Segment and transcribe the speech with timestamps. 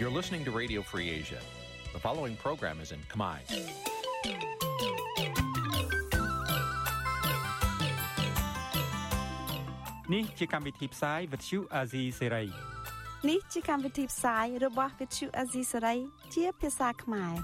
[0.00, 1.40] You're listening to Radio Free Asia.
[1.92, 3.38] The following program is in Khmer.
[10.14, 12.46] នេះជាកម្មវិធីផ្សាយ Vuthu Azizi Serai
[13.28, 15.98] នេះជាកម្មវិធីផ្សាយរបស់ Vuthu Azizi Serai
[16.34, 17.34] ជាភាសាខ្មែរ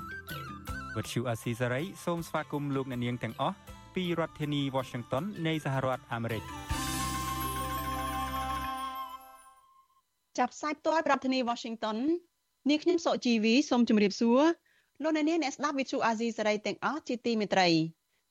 [0.96, 3.56] Vuthu Azizi Serai សូមស្វាគមន៍លោកអ្នកនាងទាំងអស់
[3.94, 6.42] ពីរដ្ឋធានី Washington នៃសហរដ្ឋអាមេរិក
[10.38, 11.96] ចាប់ផ្សាយផ្ទាល់ពីរដ្ឋធានី Washington
[12.69, 14.41] នាងខ្ញុំសុជីវីសូមជម្រាបសួរ
[15.03, 17.67] លោកអ្នកនាងអ្នកស្ដាប់ Vuthu Azizi Serai ទាំងអស់ជាទីមេត្រី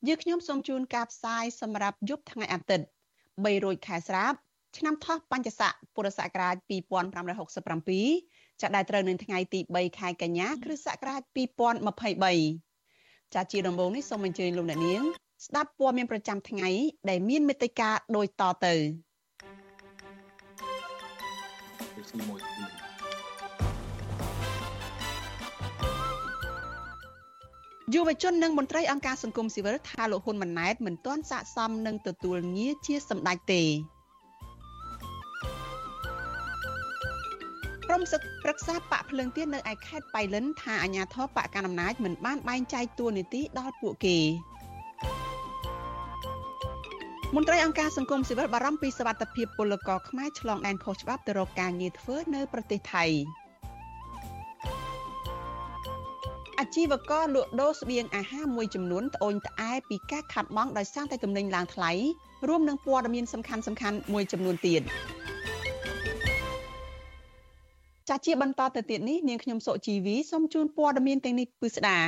[0.07, 2.87] យើងខ្ញុំសូមជូនការផ្សាយសម្រាប់យប់ថ្ងៃអាទិត្យ
[3.25, 4.33] 3រោចខែស្រាប
[4.77, 6.57] ឆ្នាំថោះបញ្ញស័កពុរសករាជ
[7.45, 11.21] 2567ចាប់ដែលត្រូវនៅថ្ងៃទី3ខែកញ្ញាគ្រិស្តសករាជ
[12.27, 15.03] 2023ចាជាដំបូងនេះសូមអញ្ជើញលោកអ្នកនាង
[15.47, 16.69] ស្ដាប់ព័ត៌មានប្រចាំថ្ងៃ
[17.09, 18.75] ដែលមានមេត្តាដូចតទៅ
[27.95, 33.63] យុវជននិងមន្ត្រីអង្គការសង្គមស៊ីវិលថាលោកហ៊ុនម៉ាណែតមិនទាន់ស័ក្តិសមនឹងទទួលងារជាសម្ដេចទេ
[37.87, 44.19] ក្រុមសឹកប្រឹក្សាបកភ្លើងទៀននៅឯខេត្តបៃលិនថាអាញាធរបកកណ្ដាលអំណាចមិនបានបែងចែកតួនាទីដល់ពួកគេ
[47.35, 53.07] មន្ត្រីអង្គការសង្គមស៊ីវិលបារម្ភពីសវត្ថិភាពពលករខ្មែរឆ្លងដែនខុសច្បាប់ទៅរកការងារធ្វើនៅប្រទេសថៃ
[56.61, 61.93] អាជីវករលក់ដូរស្បៀងអាហារមួយចំនួនត្អូញត្អែពីការខាត់បងដោយសារតែទំនិញឡើងថ្លៃ
[62.49, 64.83] រួមនឹងព័ត៌មានសំខាន់សំខាន់មួយចំនួនទៀត
[68.09, 71.99] ចាជាបន្តទៅទៀតនេះនាងខ្ញុំសុជីវីសូមជូនព័ត៌មានទាំងនេះពិស្ដា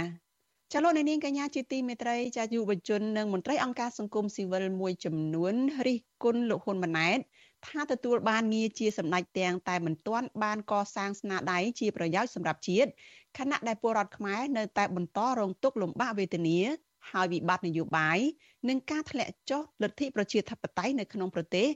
[0.73, 5.55] ចាលោកនាងកញ្ញាជាទីមេត្រីចាយុវជននិងមន្ត្រីអង្គការសង្គមស៊ីវិលមួយចំនួន
[5.87, 7.19] រិះគន់លោកហ៊ុនម៉ាណែត
[7.67, 12.91] ថាទទួលបានងារជាសម្ដេចទាំងតែមិនទាន់បានកសាងស្នាដៃជាប្រយោជន៍សម្រាប់ជាតិ
[13.39, 16.58] ខណៈដែលពលរដ្ឋខ្មែរនៅតែបន្តរងទុក្ខលំបាកវេទនា
[17.11, 18.18] ហើយវិបត្តិនយោបាយ
[18.68, 21.66] និងការធ្លាក់ចុះលទ្ធិប្រជាធិបតេយ្យនៅក្នុងប្រទេស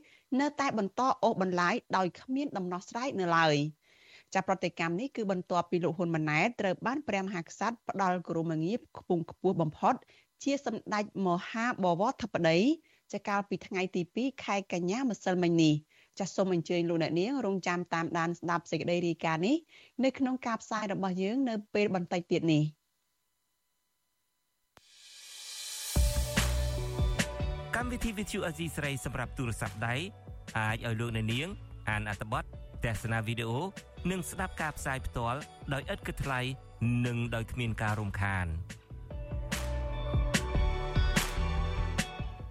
[0.41, 3.57] នៅតែបន្តអូសបន្លាយដោយគ្មានដំណោះស្រាយនៅឡើយ
[4.35, 9.95] ចាប់ប្រតិកម្មនេះគឺបន្ទាប់ពីលោកហ៊ុនម៉ាណែតត្រូវបានព្រះមហាក្សត្រផ្ដាល់គោរមងារខ្ពង់ខ្ពស់បំផុត
[10.43, 12.59] ជាសម្ដេចមហាបវរធិបតី
[13.13, 15.75] ចកាលពីថ្ងៃទី2ខែកញ្ញាម្សិលមិញនេះ
[16.19, 19.57] ចាសសូមអញ្ជើញលោកអ្នកនាងរងចាំតាមដានស្ដាប់សេចក្តីរាយការណ៍នេះ
[20.05, 22.63] នៅក្នុងការផ្សាយរបស់យើងនៅពេលបន្តិចទៀតនេះ
[27.77, 29.95] កម្មវិធី Vithu Azizi ស្រីសម្រាប់ទូរស័ព្ទដៃ
[30.59, 31.49] អាចឲ្យលោកអ្នកនាង
[31.91, 32.45] អានអត្ថបទ
[32.85, 33.61] ទស្សនាវីដេអូ
[34.11, 35.41] និងស្ដាប់ការផ្សាយផ្ទាល់
[35.73, 36.41] ដោយឥតគិតថ្លៃ
[37.07, 38.47] និងដោយគ្មានការរំខាន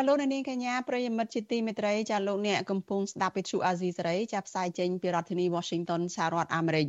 [0.00, 6.86] ចាលោកនាងកញ្ញាប្រិយមិត្តជាទីមេត្រីចាលោកអ្នកកំពុងស្ដាប់វិទ្យុអាស៊ីសេរីចាផ្សាយចេញពីរដ្ឋធានី Washington សហរដ្ឋអាមេរិក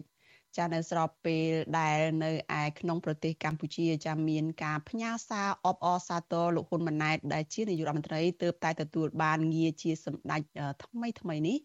[0.57, 1.49] ចានៅស្របពេល
[1.79, 2.31] ដែលនៅ
[2.61, 10.41] ឯក្នុងប្រទេសកម្ពុជាចាមានការផ្ញើសារអបអរសាទរលោកហ៊ុនម៉ាណែតដែលជានាយករដ្ឋមន្ត្រីទើបតែទទួលបានងារជាសម្ដេច
[10.83, 11.57] ថ្មីថ្មីនេះ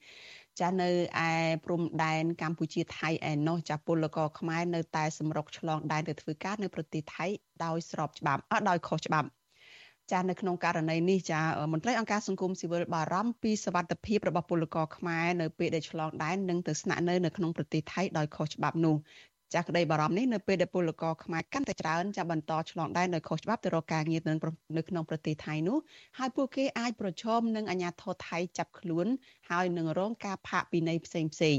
[0.61, 0.91] ចានៅ
[1.29, 1.31] ឯ
[1.65, 7.27] ព្រំដែនកម្ពុជាថៃឯណោះចាពលករខ្មែរនៅតែសម្រុកឆ្លងដែនទៅធ្វើការនៅប្រទេសថៃ
[7.65, 9.29] ដោយស្របច្បាប់អត់ដោយខុសច្បាប់
[10.13, 11.41] ចានៅក្នុងករណីនេះចា
[11.73, 18.97] មន្ត្រីអង្គការសង្គមស៊ីវិលបារម្ភពីសវត្ថិភាពរបស់ពលករខ្មែរនៅពេលដែលឆ្លងដែននិងទៅស្នាក់នៅនៅក្នុងប្រទេសថៃដោយខុសច្បាប់នោះ
[19.53, 24.23] ចាស់ក្តីបារម្ភនេះនៅពេលដែលពលករខ្មែរកាន់តែច្រើនចាបន្តឆ្លងដែនដោយខុសច្បាប់ទៅរកការងារ
[24.77, 25.79] នៅក្នុងប្រទេសថៃនោះ
[26.19, 29.07] ហើយពួកគេអាចប្រឈមនឹងអាញាធរថៃចាប់ខ្លួន
[29.51, 31.59] ហើយនឹងរងការផាកពិន័យផ្សេងផ្សេង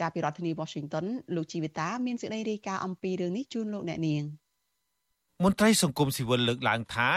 [0.00, 4.22] ចាពីរដ្ឋធានី Washington លោកជីវិតាមានសេចក្តីរាយការណ៍អំពីរឿងនេះជូនលោកអ្នកនាង
[5.44, 7.10] មន្ត្រីសង្គមស៊ីវិលលើកឡើងថា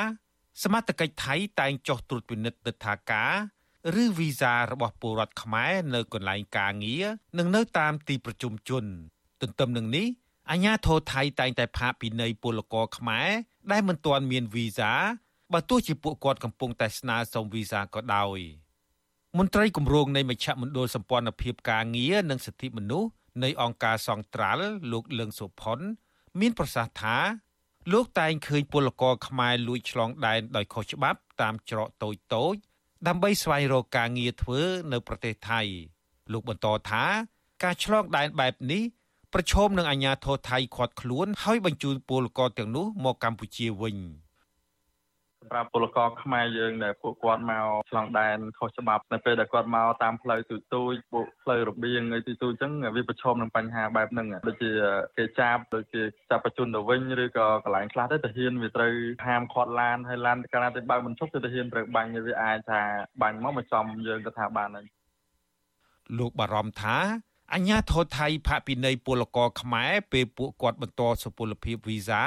[0.63, 3.34] សមត្ថកិច្ចថៃតែងចុះត្រួតពិនិត្យទិដ្ឋាការ
[4.04, 7.06] ឬវីសារបស់ពលរដ្ឋខ្មែរនៅកន្លែងការងារ
[7.38, 8.84] និងនៅតាមទីប្រជុំជន
[9.42, 10.07] ទន្ទឹមនឹងនេះ
[10.52, 13.30] អាញាធរថៃតែងតែផាកពិន័យពលករខ្មែរ
[13.72, 14.92] ដែលមិនទាន់មានវីសា
[15.54, 18.40] បើទោះជាពួកគាត់កំពុងតែស្នើសុំវីសាក៏ដោយ
[19.38, 23.10] មន្ត្រីគម្រោងនៃមជ្ឈមណ្ឌលសម្ព័ន្ធភាពការងារនិងសិទ្ធិមនុស្ស
[23.44, 25.80] នៃអង្គការសង្ត្រាល់លោកលឹងសុផុន
[26.40, 27.18] មានប្រសាសន៍ថា
[27.92, 32.56] លោកតែងឃើញពលករខ្មែរលួចឆ្លងដែនដោយខុសច្បាប់តាមច្រកតូចតូច
[33.08, 34.60] ដើម្បីស្វែងរកការងារធ្វើ
[34.94, 35.62] នៅប្រទេសថៃ
[36.32, 37.04] លោកបន្តថា
[37.64, 38.84] ការឆ្លងដែនបែបនេះ
[39.34, 43.98] ប្រឈមនឹងអាញាធរថៃខាត់ខ្លួន ហើយបញ្ជូនពលករទាំងនោះមកកម្ពុជាវិញ។
[45.45, 54.71] សម្រាប់ពលករខ្មែរយើងដែលពួកគាត់មកឆ្លងដែនខុសច្បាប់នៅពេលដែលគាត់មកតាមផ្លូវទូទូចពួកផ្លូវរបៀងអីទូទូចអញ្ចឹងវាប្រឈមនឹងបញ្ហាបែបហ្នឹងដូចជា
[55.18, 58.94] គេចាប់ដូចជាចាប់បញ្ជូនទៅវិញឬក៏កន្លែងខ្លះទៅទាហានវាត្រូវ
[59.27, 62.81] ហាមខាត់ឡានហើយឡានកាលណាទៅបើកមិនឈប់ទៅទាហានត្រូវបាញ់វាអាចថា
[63.21, 64.86] បាញ់មកមកចំយើងទៅថាបានហើយ
[66.18, 66.98] លោកបារម្ភថា
[67.53, 72.24] អញ្ញាធរថៃផាកពិន័យពលករខ្មែរពេលពួកគាត់បន្តសុពលភាពវីសា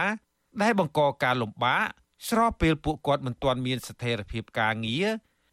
[0.62, 1.84] ដែលបង្កការលំបាក
[2.26, 5.06] ស្របពេលពួកគាត់មិនទាន់មានស្ថិរភាពការងារ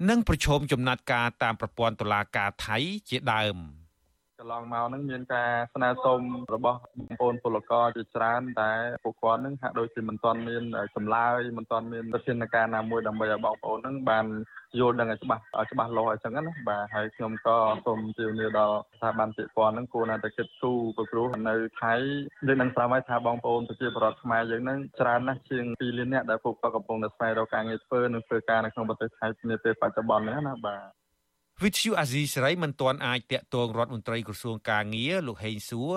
[0.09, 2.77] និងប្រឈមចំណាត់ការតាមប្រព័ន្ធតុលាការថៃ
[3.09, 3.57] ជាដើម។
[4.39, 6.19] កន្លងមកហ្នឹងមានការស្នើសុំ
[6.53, 8.71] របស់បងប្អូនពលករជាច្រើនតែ
[9.03, 10.63] ពួកគាត់ហ្នឹងហាក់ដូចជាមិនទាន់មាន
[10.95, 14.25] ចម្លើយមិនទាន់មានវិធានការណាមួយដើម្បីឲ្យបងប្អូនហ្នឹងបាន
[14.79, 15.41] យល់ដឹងឲ្យច្បាស់
[15.71, 20.79] ច្បាស់លាស់អញ្ចឹងណាបាទហើយខ្ញុំក៏សូមជឿនឿដល់ស្ថាប័នពាក់ព័ន្ធហ្នឹងគួរណាតែគិតគូរ
[21.11, 21.93] ព្រោះនៅថៃ
[22.47, 31.04] យើងនឹងស្រាប់ហើយថាបងប្អូនប្រជាពលរដ្ឋខ្មែរយើងហ្នឹងច្រើនណាស់ជាង2លាននាក់ដែលពួកគាត់កំពុងតែស្វែងរកការងារធ្វើនិងធ្វើការនៅក្នុងប្រទេសថៃនាពេលបច្ចុប្បន្ននេះណាបាទ
[31.63, 35.93] វិទ្យុអាស៊ីសេរីមិនទាន់អាចតាក់ទងរដ្ឋមន្ត្រីក្រសួងកាងារលោកហេងសួរ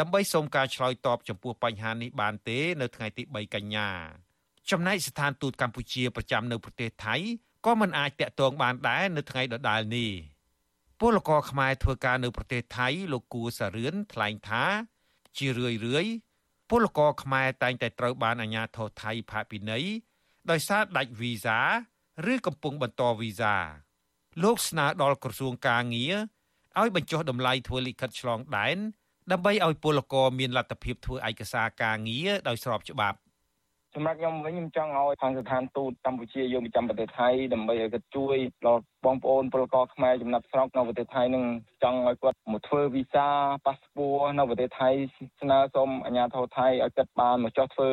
[0.00, 3.88] ដើម្បីសូមការឆ្លើយតបចំពោះបញ្ហានេះបានទេ នៅថ្ងៃទី3កញ្ញា
[4.70, 7.16] ចំណែកស្ថានទូតកម្ពុជាប្រចាំនៅប្រទេសថៃ
[7.66, 10.12] ក៏មិនអាចតាក់ទងបានដែរនៅថ្ងៃដដែលនេះ
[11.00, 14.64] ពលករខ្មែរធ្វើការនៅប្រទេសថៃលោកគួសារឿនថ្លែងថា
[15.38, 16.06] ជារឿយរឿយ
[16.70, 19.84] ពលករខ្មែរតែងតែត្រូវបានអាជ្ញាធរថៃផាកពិន័យ
[20.50, 21.58] ដោយសារដាច់វីសា
[22.32, 23.56] ឬកំពុងបន្តវីសា
[24.42, 26.14] លោកស្នើដល់ក្រសួងកាងារ
[26.80, 28.78] ឲ្យបញ្ចុះតម្លៃធ្វើលិខិតឆ្លងដែន
[29.32, 33.18] ដើម្បីឲ្យពលករមានលទ្ធភាពធ្វើឯកសារការងារដោយស្របច្បាប់
[33.98, 41.44] សម្រាប់ខ្ញុំវិញខ្ញុំចង់ឲ្យខាងស្ថានទូតកម្ពុជាយកប្រចាំប្រទេសថៃដើម្បីឲ្យគាត់ជួយដល់បងប្អូនពលករខ្មែរចំណាត់ស្រុកនៅប្រទេសថៃនឹង
[41.82, 43.28] ចង់ឲ្យគាត់មកធ្វើវីសា
[43.66, 44.88] ប៉ាសពតនៅប្រទេសថៃ
[45.40, 47.90] ស្នើសុំអាជ្ញាធរថៃឲ្យគាត់បានមកចុះធ្វើ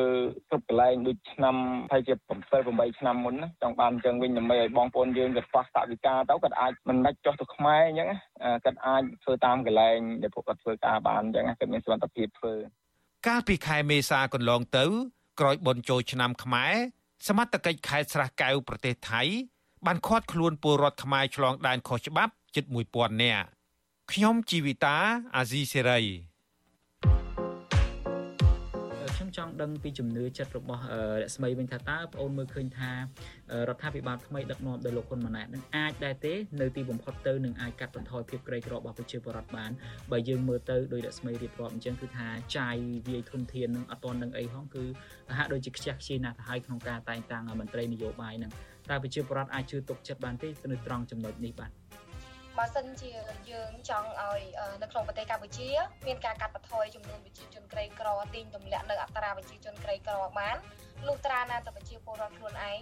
[0.48, 1.56] គ្រប់កន្លែងដូចឆ្នាំ
[1.92, 2.28] ថៃជា7
[2.68, 8.08] 8ឆ្នាំមុនណាចង់បានអញ្ចឹងវិញដើម្បីឲ្យបងប្អូនយើងគាត់ខ្វះតវិការទៅគាត់អាចមិនដាច់ចុះទៅខ្មែរអញ្ចឹង
[8.64, 12.54] គាត់អាចធ្វើតាមកន្លែងដែលពួកគាត់ធ្វើការបានអញ្ចឹងគាត់មានសមត្ថភាពធ្វើ
[13.26, 14.86] កាលពីខែមេសាកន្លងទៅ
[15.40, 16.74] ក្រោយបុណ្យចូលឆ្នាំខ្មែរ
[17.26, 19.22] សមត្ថកិច្ចខេត្តស្រះកែវប្រទេសថៃ
[19.86, 22.64] បានឃាត់ខ្លួនពលរដ្ឋខ្មែរឆ្លងដែនខុសច្បាប់ជិត
[22.94, 23.46] 1000នាក់
[24.12, 24.96] ខ្ញុំជីវិតា
[25.36, 26.00] អាស៊ីសេរី
[29.36, 30.82] ចង់ដឹងពីជំនឿចិត្តរបស់
[31.20, 32.96] រស្មីវិញថាតើបងអូនមើលឃើញថារ
[33.74, 39.70] ដ្ឋាភិបាលថ្មីដឹកនាំដោយលោកហ៊ុនម៉ាណែតនឹងអាចដែរទេនៅទីបំផុតទៅនឹងអាចកាត់បន្ថយភាពក្រីក្ររបស់ប្រជាពលរដ្ឋបាន
[40.12, 42.26] បើយើងមើលទៅដោយរស្មីរៀបរាប់អញ្ចឹងគឺថា
[42.56, 42.76] ចាយ
[43.08, 44.84] វាយធនធាននឹងអត់តនឹងអីហងគឺ
[45.38, 48.52] ហាក់ដូចជាខ្ជះខ្ជាយណាស់ទៅហើយក្នុងការតែងតាំងមន្ត្រីនយោបាយហ្នឹង
[48.90, 51.83] តើប្រជាពលរដ្ឋអាចជឿទុកចិត្តបានទេទៅនៅត្រង់ចំណុចនេះបាទ
[52.58, 53.12] បើសិនជា
[53.50, 54.42] យើងចង់ឲ្យ
[54.82, 55.68] នៅក្នុងប្រទេសកម្ពុជា
[56.06, 60.56] មានការកាត់បន្ថយចំនួនប្រជាជនក្រីក្រទីងទម្លាក់នៅអត្រាប្រជាជនក្រីក្របាន
[61.06, 62.80] លុះត្រាណាតែប្រជាពលរដ្ឋខ្លួនឯង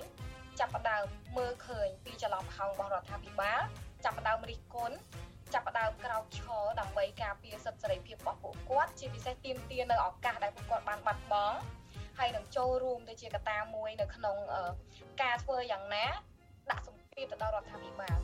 [0.59, 1.05] ចាប់ផ្ដើម
[1.37, 3.61] មើលឃើញពីចន្លោះផោងរបស់រដ្ឋាភិបាល
[4.05, 4.97] ចាប់ផ្ដើមរិះគន់
[5.53, 11.59] ចាប់ផ្ដើមក្រោកឈរដើម្បីការពារសិទ្ធិសេរីភាពរបស់ពួកគាត់ជាពិសេសទាមទារនៅឱកាសដែលពួកគាត់បានបាត់បង់
[12.19, 14.37] ហើយនឹងចូលរួមទៅជាកត្តាមួយនៅក្នុង
[15.23, 16.07] ការធ្វើយ៉ាងណា
[16.71, 18.19] ដាក់សម្ពាធទៅដល់រដ្ឋាភិបាល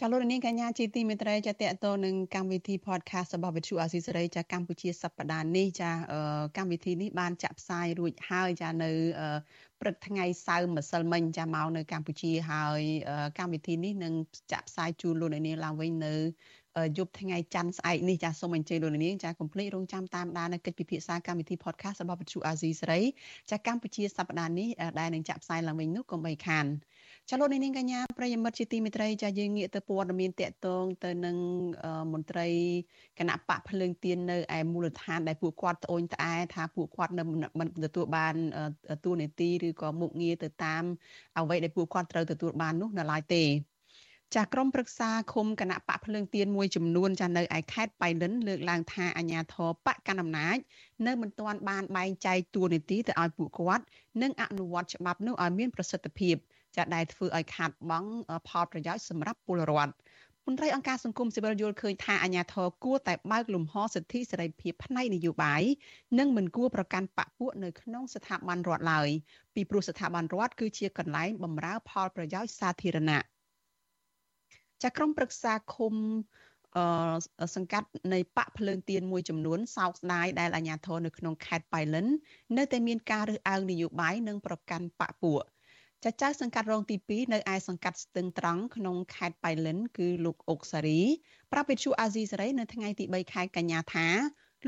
[0.00, 5.90] ចាលោកនាងកញ្ញាជាទីមេត្រីចាតកតនឹងកម្មវិធី podcast របស់វិទ្យុអាស៊ីសេរីចាកម្ពុជាសប្តាហ៍នេះចា
[6.56, 8.90] កម្មវិធីនេះបានចាក់ផ្សាយរួចហើយចានៅ
[9.80, 12.80] ព្រឹកថ្ងៃសៅរ៍ម្សិលមិញចាមកនៅកម្ពុជាហើយ
[13.38, 14.14] កម្មវិធីនេះនឹង
[14.52, 16.14] ចាក់ផ្សាយជូនលោកនាងឡើងវិញនៅ
[16.98, 23.00] យប់ថ្ងៃច័ន្ទស្អែកនេះចាសូមអញ្ជើញលោកនាងចាកុំភ្លេចរងចាំតាមដាននៅកិច្ចពិភាក្សាកម្មវិធី podcast របស់វិទ្យុអាស៊ីសេរី
[23.50, 24.68] ចាកម្ពុជាសប្តាហ៍នេះ
[25.00, 26.66] ដែលនឹងចាក់ផ្សាយឡើងវិញនោះកុំបីខាន
[27.30, 31.36] ចាលោកនាងកញ្ញាប្រិយមិត្តជាទីមេត្រីចាយើងងាកទៅព័ត៌មានតកតងទៅនឹង
[32.12, 32.48] មន្ត្រី
[33.18, 37.22] គណៈបកភ្លើងទៀននៅឯមូលដ្ឋានដែលពួកគាត់ត្អូញត្អែថាពួកគាត់នៅ
[37.60, 38.34] មិនទទួលបាន
[39.04, 40.84] ទួលនីតិឬក៏មុខងារទៅតាម
[41.38, 43.44] អ្វីដែលពួកគាត់ត្រូវទទួលបាននោះនៅឡើយទេ
[44.34, 50.58] ចាស់ក្រុមប្រឹក្សាឃុំគណៈបកភ្លើងទៀនមួយចំនួនចានៅឯខេត្តបៃលិនលើកឡើងថាអាញាធរបកកណ្ដាលអំណាច
[51.06, 53.84] នៅមិនទាន់បានបែងចែកតួនាទីទៅឲ្យពួកគាត់
[54.22, 56.36] និងអនុវត្តច្បាប់នោះឲ្យមានប្រសិទ្ធភាព
[56.76, 58.10] ចាដែលធ្វើឲ្យខាតបង់
[58.48, 59.94] ផលប្រយោជន៍សម្រាប់ពលរដ្ឋ
[60.46, 65.62] មន្ត្រីអង្គការសង្គមស៊ីវិលយល់ឃើញថាអាញាធរគួរតែបើកលំហសិទ្ធិសេរីភាពផ្នែកនយោបាយ
[66.18, 69.08] និងមិនគួរប្រកាន់បកពួកនៅក្នុងស្ថាប័នរដ្ឋឡើយ
[69.54, 73.22] ពីព្រោះស្ថាប័នរដ្ឋគឺជាកន្លែងបម្រើផលប្រយោជន៍សាធារណៈ
[74.82, 75.94] ចាក្រុមប្រឹក្សាឃុំ
[77.56, 82.06] សង្កាត់នៃបកភ្លើងទៀនមួយចំនួនសោកស្ដាយដែលអាជ្ញាធរនៅក្នុងខេត្តបៃលិន
[82.56, 85.42] នៅតែមានការរើសអើងនយោបាយនិងប្រកាន់បកពួក
[86.04, 91.00] ចាចៅសង្កាត់រងទី2នៅឯសង្កាត់ស្ទឹងត្រង់ក្នុងខេត្តបៃលិន គឺលោកអុកសារី
[91.52, 94.06] ប្រាប់វិទ្យុអាស៊ីសេរីនៅថ្ងៃទី3ខែកញ្ញាថា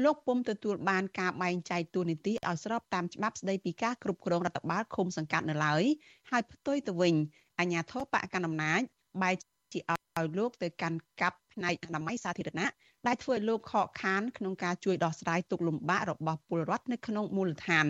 [0.05, 5.85] លោកពុំទទួលបានការបែងចែកតួនាទីឲ្យស្របតាមច្បាប់ស្តីពីការគ្រប់គ្រងរដ្ឋបាលឃុំសង្កាត់នៅឡើយ
[6.31, 7.15] ហើយផ្ទុយទៅវិញ
[7.59, 8.81] អាជ្ញាធរបកកណ្ដាលអំណាច
[9.23, 9.35] បែរ
[9.73, 9.81] ជា
[10.19, 12.69] ឲ្យលោកទៅកាន់កាប់ផ្នែកអនាម័យសាធារណៈ
[13.07, 17.87] ដែលធ្វើឲ្យលោកខកខានក្នុងការជួយដោះស្រាយទុក្ខលំបាករបស់ពលរដ្ឋនៅក្នុងមូលដ្ឋាន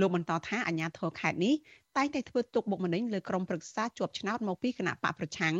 [0.00, 1.54] លោកបន្តថាអាជ្ញាធរខេត្តនេះ
[1.96, 5.56] តែងតែធ្វើទុកបុកម្នេញលើក្រុមប្រឹក្សាជាប់ឆ្នោតមកពីគណៈបកប្រឆាំង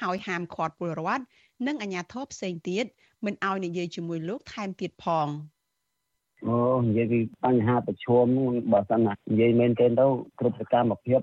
[0.00, 1.24] ហើយហាមឃាត់ពលរដ្ឋ
[1.66, 2.84] និងអាជ្ញាធរផ្សេងទៀត
[3.24, 5.28] មិនឲ្យនិយាយជាមួយលោកថែមទៀតផង។
[6.44, 8.26] អូនិយាយពីបញ្ហាប្រឈម
[8.72, 10.06] បើសិនណានិយាយមែនទេទៅ
[10.38, 11.20] គ្រប់សកម្មភាព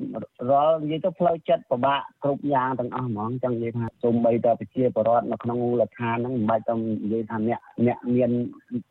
[0.49, 8.31] រាល់និយាយទៅផ្លូវចិត្តពិបាកគ្រប់យ៉ាងទាំងអស់ហ្មងចឹងនិយាយថាសូម្បីតែប្រជាពលរដ្ឋនៅក្នុងមូលដ្ឋានហ្នឹងមិនបាច់ទៅនិយាយថាអ្នកអ្នកមាន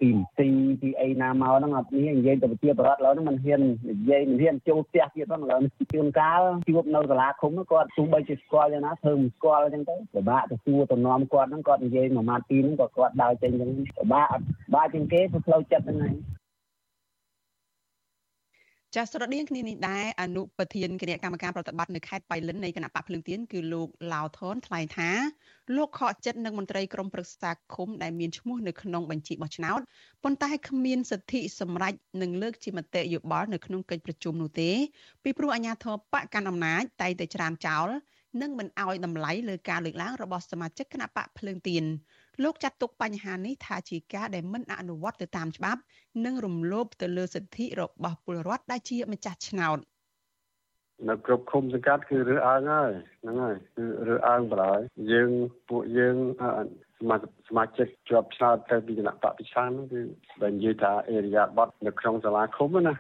[0.01, 0.09] ពី
[0.39, 0.49] ទី
[0.81, 3.61] ពីអីណាមកហ្នឹងអត់មាននិយាយទៅប្រជាពលរដ្ឋឡើយហ្នឹងមិនហ៊ាន
[3.91, 5.61] និយាយមិនហ៊ានចូលផ្ទះទៀតហ្នឹងឡើយ
[5.95, 14.29] ជួនកាលជួបនៅសាលាឃុំគាត់ទោះបីជាស្គាល់យ៉ាងណាធ្វើមិនស្គាល់ចឹងទៅពិបាកទៅសួរទៅនាំគាត់ហ្នឹងគាត់និយាយមួយម៉ាត់ពីរហ្នឹងក៏គាត់ដើរចេញចឹងពិបាក
[14.75, 16.15] បាក់ជាងគេទៅផ្លូវចិត្តហ្នឹង
[18.97, 25.11] ចាសស្រដៀងគ្នានេះដែរអនុប្រធានគណៈកម្មការប្រតិបត្តិនៅខេត្តបៃលិននៃគណៈបកភ្លឹងទៀនគឺលោកឡាវថនថ្លែងថា
[25.77, 29.81] លោកខកចិត្តនឹងមន្ត្រីក្រមប្រឹក្សាឃុំដែលមានឈ្មោះនៅក្នុងបញ្ជីបោះឆ្នោត
[30.23, 34.71] ប៉ុន្តែគ្មានសិទ្ធិសម្រេចនឹងលើកជាមតិយោបល់នៅក្នុងកិច្ចប្រជុំនោះទេ
[35.25, 37.89] ពីព្រោះអាជ្ញាធរបកកាន់អំណាចតែងតែច្រានចោល
[38.41, 41.85] និងមិនអោយតម្លៃលើការលើកឡើងរបស់សមាជិកគណៈបកភ្លើងទៀន
[42.43, 45.81] លោកចាត់ទុកបញ្ហានេះថាជាការដែលមិនអនុវត្តទៅតាមច្បាប់
[46.25, 49.79] និងរំលោភទៅលើសិទ្ធិរបស់ពលរដ្ឋដែលជាម្ចាស់ឆ្នោត
[51.09, 54.81] នៅគ្រប់ឃុំសង្កាត់គឺរើសអើងហើយហ្នឹងហើយគឺរើសអើងបណ្ដោយ
[55.13, 55.31] យើង
[55.69, 56.17] ពួកយើង
[56.99, 57.17] សមា
[57.49, 60.01] សមាជិកជាប់ឆ្នោតទៅពីគណៈបព្វជិគឺ
[60.41, 62.95] បើនិយាយថាអេរិយាប័តនៅក្នុងសាលាឃុំណា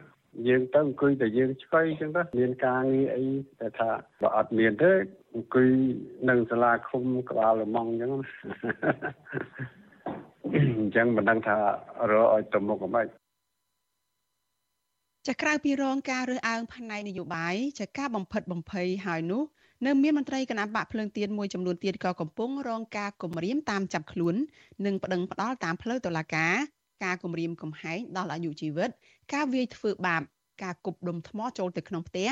[0.48, 3.26] យើងទៅអង្គុយតែយើងឆ្កៃអញ្ចឹងទៅមានការងារអី
[3.60, 3.90] តែថា
[4.22, 4.92] បើអត់មានទេ
[5.34, 5.68] អង្គុយ
[6.28, 8.10] នៅសាលាឃុំក្បាលលំងអញ្ចឹង
[10.80, 11.56] អញ្ចឹងមិនដឹងថា
[12.10, 13.06] រកឲ្យទៅមុខអ្មេច
[15.28, 19.42] ចាក្រៅពីរងការរើសអើងផ្នែកនយោបាយចាការបំផិតបំភ័យហើយនោះ
[19.86, 24.34] នៅមានមន្ត្រីគណៈបកភ្លើងទៀនមួយចំនួនទៀតក៏កំពុងរងការគំរាមតាមចាប់ខ្លួន
[24.86, 26.54] និងប្តឹងផ្ដាល់តាមផ្លូវតុលាការ
[27.04, 28.90] ការគំរាមកំហែងដល់អាយុជីវិត
[29.32, 30.22] ការវាយធ្វើបាប
[30.62, 32.28] ការគប់ដុំថ្មចូលទៅក្នុងផ្ទះ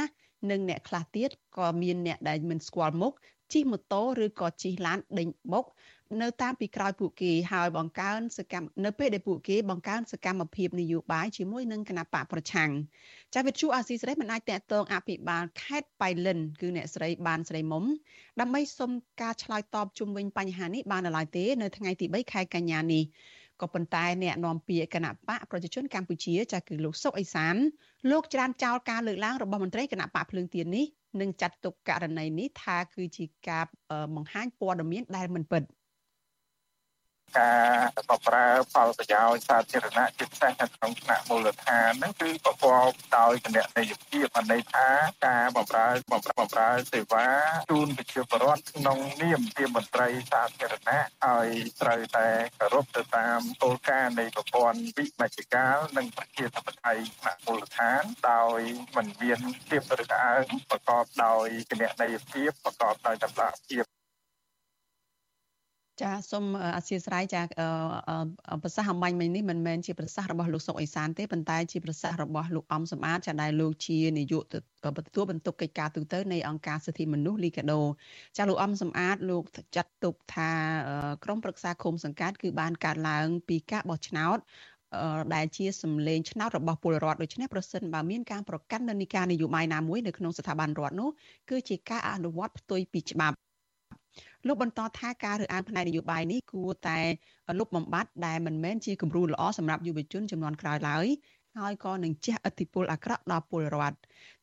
[0.50, 3.12] និងអ្នកខ្លះទៀតក៏មានអ្នកដែលមិនស្គាល់មុខ
[3.52, 5.64] ជិះម៉ូតូឬក៏ជិះឡានដេញបុក
[6.22, 12.70] នៅតាមពីក្រោយពួកគេហើយបង្កើនសកម្មនៅពេលដែលពួកគេបង្កើនសកម្មភាពនយោបាយជាមួយនឹងគណៈបកប្រឆាំង
[13.34, 17.84] ចាវិទ្យុអាស៊ីសេរីមិនអាចតកតងអភិបាលខេត្តបៃលិនគឺអ្នកស្រីបានស្រីមុំ
[18.40, 18.90] ដើម្បីសុំ
[19.22, 23.04] ការឆ្លើយតបជុំវិញបញ្ហានេះបាននៅឡើយទេ នៅថ្ងៃទី3ខែកញ្ញានេះ
[23.60, 27.56] ក៏ប៉ុន្តែអ្នកនាំពាក្យគណៈបកប្រជាជនកម្ពុជាចាស់គឺលោកសុកអេសាន
[28.10, 30.86] លោកច្រានចោលការលើកឡើងរបស់មន្ត្រីគណៈបកភ្លើងទៀននេះ
[31.20, 33.64] និងចាត់ទុកករណីនេះថាគឺជាការ
[34.14, 35.62] បង្ហាញព័ត៌មានដែលមិនពិត។
[37.38, 44.86] ការបម្រើផលប្រយោជន៍សាធារណៈជាពិសេសនៅក្នុងថ្នាក់មូលដ្ឋានហ្នឹងគឺប្រកបដោយគណនេយ្យភាពអន័យថា
[45.26, 47.26] ការបម្រើបម្រើបម្រើសេវា
[47.70, 51.48] ជូនប្រជាពលរដ្ឋក្នុងនាមជាមន្ត្រីសាធារណៈឲ្យ
[51.82, 58.60] ត្រូវតែគោរពទៅតាមគោលការណ៍នៃប្រព័ន្ធវិមជ្ឈការនិងប្រជាធិបតេយ្យថ្នាក់មូលដ្ឋានដោយ
[58.96, 63.84] មិនមានភាពរឹងអើងប្រកបដោយគណនេយ្យភាពប្រកបដោយតម្លាភាព
[66.02, 66.44] ចាសូម
[66.76, 67.42] អធិស្ឋានចា
[68.62, 74.56] ប្រសាសន៍អំបញ្ញមិញនេះមិនមែនជាប្រសាសន៍របស់លោកសុកអេសានទេប៉ុន្តែជាប្រសាសន៍របស់លោកអំសំអាតចាដែលលោកជានាយកទ
[75.14, 77.82] ទួលបន្ទុកកិច្ចការទូតនៃអង្គការសិទ្ធិមនុស្សលីកាដូ
[78.36, 79.44] ចាលោកអំសំអាតលោក
[79.76, 80.50] ចាត់ទុកថា
[81.24, 84.38] ក្រមប្រឹក្សាឃុំសង្កាត់គឺបានកាត់ឡើងពីការបោះឆ្នោត
[85.34, 91.08] ដែលជាសម្លេងឆ្នោតរបស់ពលរដ្ឋដូច្នេះប្រសិនបើមានការប្រកាន់និន្នាការនយោបាយណាមួយនៅក្នុងស្ថាប័នរដ្ឋនោះ
[91.50, 93.36] គឺជាការអនុវត្តផ្ទុយពីច្បាប់
[94.46, 96.98] លោកបន្តថាការរើសអើងផ្នែកនយោបាយនេះគួរតែ
[97.58, 101.06] លុបបំបាត់ដែលមិនមែនជាគំរូល្អសម្រាប់យុវជនចំនួនក្រោយឡើយ
[101.58, 103.96] ហើយក៏នឹងជះឥទ្ធិពលអាក្រក់ដល់ពលរដ្ឋ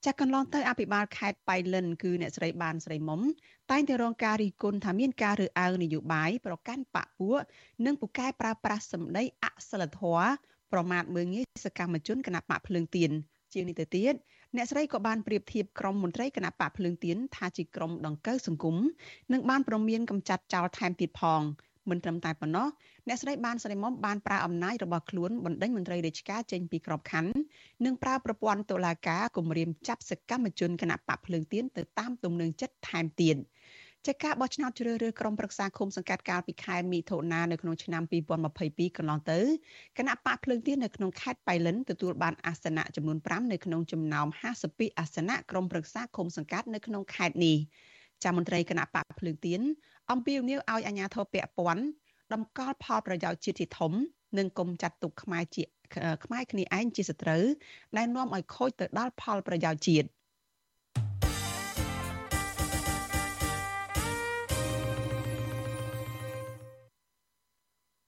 [0.05, 3.21] ចាក់កន្លងទៅអភិបាលខេត្តបៃលិនគឺអ្នកស្រីបានស្រីមុំ
[3.71, 7.39] តែងតែរងការរិះគន់ថាមានការរើសអើងនយោបាយប្រកាន់បកពួក
[7.85, 10.27] និងពូកែប្រើប្រាស់សម្ដីអសិលធម៌
[10.73, 13.11] ប្រមាថមើងងាយសកម្មជនគណៈបកភ្លើងទៀន
[13.53, 14.13] ជាងនេះទៅទៀត
[14.55, 18.75] អ្នកស្រីក៏បានប្រៀបធៀបក្រុមមន្ត្រីគណៈបកភ្លើងទៀនថាជាក្រុមដង្កូវសង្គម
[19.33, 21.41] និងបានប្រមានកម្ចាត់ចោលថែមទៀតផង
[21.89, 22.67] មិនត្រឹមតែប៉ុណ្ណោះ
[23.07, 27.31] អ្នកស្រីបានស្រីមុំបានប្រើអំណាចរបស់ខ្លួនបណ្ដេញមន្ត្រីរាជការចេញពីក្របខ័ណ្ឌ
[27.85, 33.35] និងប្រើប្រព័ន្ធតុលាការគម្រាមចាប់សកម្មជនគណៈបកភ្លើងទៀនទៅតាមទំនឹងចិត្តថែមទៀត
[34.07, 38.03] ចាការបោះឆ្នោតជ្រើសរើសក្រុមប្រឹក្សាឃុំសង្កាត់កាលពីខែមិថុនានៅក្នុងឆ្នាំ
[38.49, 39.39] 2022កន្លងទៅ
[39.97, 44.27] គណៈបកភ្លើងទៀននៅក្នុងខេត្តបៃលិនទទួលបានអាសនៈចំនួន5នៅក្នុងចំណោម
[44.63, 47.57] 52អាសនៈក្រុមប្រឹក្សាឃុំសង្កាត់នៅក្នុងខេត្តនេះ
[48.23, 49.61] ចាមន្ត្រីគណៈបកភ្លើងទៀន
[50.11, 51.83] អំពាវនាវឲ្យអាជ្ញាធរពាក់ព័ន្ធ
[52.33, 53.93] តម្កល់ផលប្រយោជន៍ជាតិជាធំ
[54.37, 55.63] និងគុំចាត់ទុកខ្មែរជា
[56.25, 57.43] ខ្មែរគ្នាឯងជាសត្រូវ
[57.97, 60.07] ដែលនាំឲ្យខូចទៅដល់ផលប្រយោជន៍ជាតិ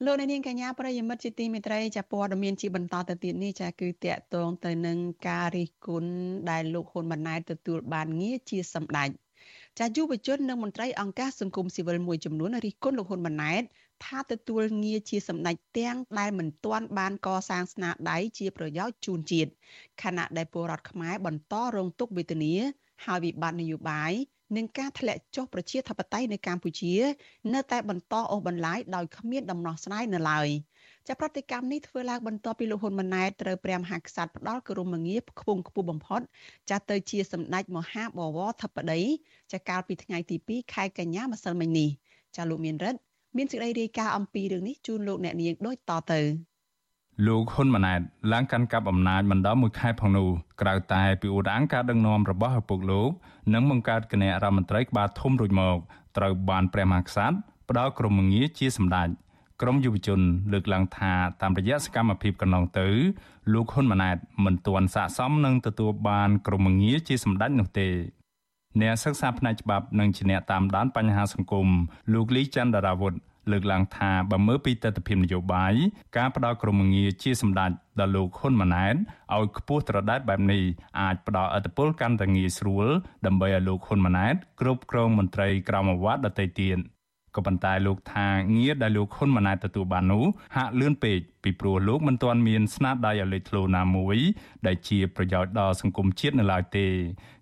[0.06, 6.12] លោកនាងកញ្ញាប្រិយមិត្តជាទីមេត្រីចាព័ត៌មានជាបន្តទៅទៀតនេះចាគឺតកតងទៅនឹងការរិះគន់
[6.50, 9.10] ដែលលោកហ៊ុនម៉ាណែតទទួលបានងារជាសម្ដេច
[9.79, 13.63] ចាយុវជននិងមន្ត្រីអង្គការសង្គមស៊ីវិលមួយចំនួនរិះគន់លោកហ៊ុនម៉ាណែត
[14.06, 19.51] ថាទទួលងារជាសម្ដេចទាំងដែលមិនទាន់បានកសាងស្នាដៃជាប្រយោជន៍ជូនជាតិ
[20.03, 22.53] ខណៈដែលពលរដ្ឋខ្មែរបន្តរងទុក្ខវេទនា
[23.06, 24.13] ហើយវិបត្តិនយោបាយ
[24.56, 26.94] និងការធ្លាក់ចុះប្រជាធិបតេយ្យនៅកម្ពុជា
[27.53, 30.48] នៅតែបន្តអូសបន្លាយដោយគ្មានដំណោះស្រាយនៅឡើយ
[31.08, 36.22] ចាប្រតិកម្មនេះធ្វើឡើងបន្ទាប់ពីលោកហ៊ុនម៉ាណែតត្រូវព្រះមហាក្សត្រផ្ដាល់គោរមងារខ្ពង់ខ្ពស់បំផុត
[36.70, 39.01] ចាទៅជាសម្ដេចមហាបវរធិបតី
[39.51, 41.89] ចាកាលពីថ្ងៃទី2ខែកញ្ញាម្សិលមិញនេះ
[42.36, 43.00] ចាលោកមានរិទ្ធ
[43.38, 46.22] មានសេចក្តីរាយការណ៍អំពីរឿងនេះជូនលោកអ្នកនាងដូចតទៅ
[47.28, 50.30] លោកហ៊ុនម៉ាណែតឡើងកាន់កាប់អំណាចមិនដល់មួយខែផងនោះ
[50.62, 53.10] ក្រៅតែពីឧតាងការដឹកនាំរបស់ឪពុកលោក
[53.54, 55.78] និងបង្កើតគណៈរដ្ឋមន្ត្រីក្បាលធំរួចមក
[56.18, 57.36] ត្រូវបានព្រះមហាក្សត្រ
[57.70, 59.10] ផ្ដល់ក្រុមងារជាសម្ដេច
[59.62, 60.20] ក្រមយុវជន
[60.52, 62.88] លើកឡើងថាតាមរយៈសកម្មភាពកន្លងទៅ
[63.54, 67.90] លោកហ៊ុនម៉ាណែតមិនទាន់ស័ក្តិសមនឹងទទួលបានក្រុមងារជាសម្ដេចនោះទេ
[68.82, 71.68] អ្នកសិក្សាផ្នែកច្បាប់និងជាអ្នកតាមដានបញ្ហាសង្គម
[72.14, 73.14] លោកលីច័ន្ទរាវុធ
[73.51, 75.74] លើកឡើងថាបើមើលពីទស្សនវិជ្ជានយោបាយ
[76.18, 78.96] ការផ្ដល់ក្រុមងារជាសម្ដេចដល់លោកហ៊ុនម៉ាណែត
[79.36, 80.63] ឲ្យខ្ពស់ត្រដែតបែបនេះ
[81.01, 82.88] អាចផ្ដល់ឥទ្ធិពលកាន់តែងាយស្រួល
[83.25, 86.79] ដើម្បីឲ្យលោកហ៊ុនម៉ាណែតគ្រប់គ្រងមន្ត្រីក្រមអាវ៉ាត់ដទៃទៀត
[87.36, 90.25] ក៏ប៉ុន្តែលោកថាងារដែលលោកហ៊ុនម៉ាណែតទទួលបាននោះ
[90.56, 94.17] ហាក់លឿនពេកពីព្រោះលោកមិនទាន់មានស្នាដៃឲ្យលេចធ្លោណាមួយ
[94.67, 96.86] ដែលជាប្រយោជន៍ដល់សង្គមជាតិនៅឡើយទេ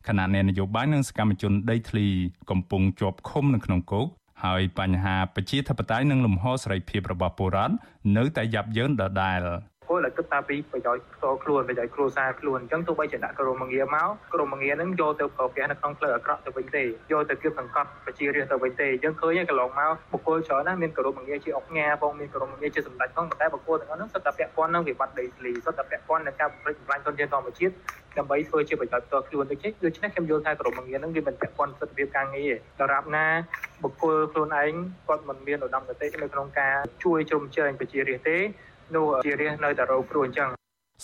[0.08, 2.08] ខណៈអ្នកនយោបាយនិងសកម្មជនដីធ្លី
[2.50, 4.08] កំពុងជាប់ឃុំនៅក្នុងគុក
[4.44, 7.74] ហើយបញ្ហាប្រជាធិបតេយ្យនិងលំហសេរីភាពរបស់ពលរដ្ឋ
[8.18, 9.42] នៅតែយ៉ាប់យ៉ឺនដដែល
[9.90, 27.74] គោលតែគិតតែពីប្រយោជន៍ផ្ទាល់ខ្លួនប្រយោជន៍គ្រួសារខ្លួនអញ្ចឹងទោះបីជាដាក់ក្រុមងារមកក្រុមងារហ្នឹងយកទៅប្រកែនៅក្នុងផ្លូវអាក្រក់ទៅវិញទេយកទៅគៀបសង្កត់ប្រជារាស្ត្រទៅវិញទេអញ្ចឹងឃើញកន្លងមកបុគ្គលច្រើនណាស់មានក្រុមងារជាអុកញ៉ាផងមានក្រុមងារជាសម្ដេចផងតែបុគ្គលទាំងអស់ហ្នឹងសុទ្ធតែពាក់ព័ន្ធនឹងវិបត្តិដីធ្លីសុទ្ធតែពាក់ព័ន្ធនឹងការបំផ្លិចបំផ្លាញធនធានធម្មជាតិ
[28.18, 33.26] ដើម្បីធ្វើជាប្រយោជន៍ផ្ទាល់ខ្លួនដូចនេះដូច្នេះខ្ញុំយល់ថាក្រុមងារហ្នឹងវាមិនពាក់ព័ន្ធសិទ្ធិភាពការងារដរាបណា
[33.84, 34.74] បុគ្គលខ្លួនឯង
[35.08, 38.38] គាត់មិនមានឧត្តមគតិនៅក្នុងការជួយជ្រោមជ្រែងប្រជារាស្ត្រទេ
[38.96, 40.50] នោះជារាស្ត្រនៅតែរងគ្រោះអញ្ចឹង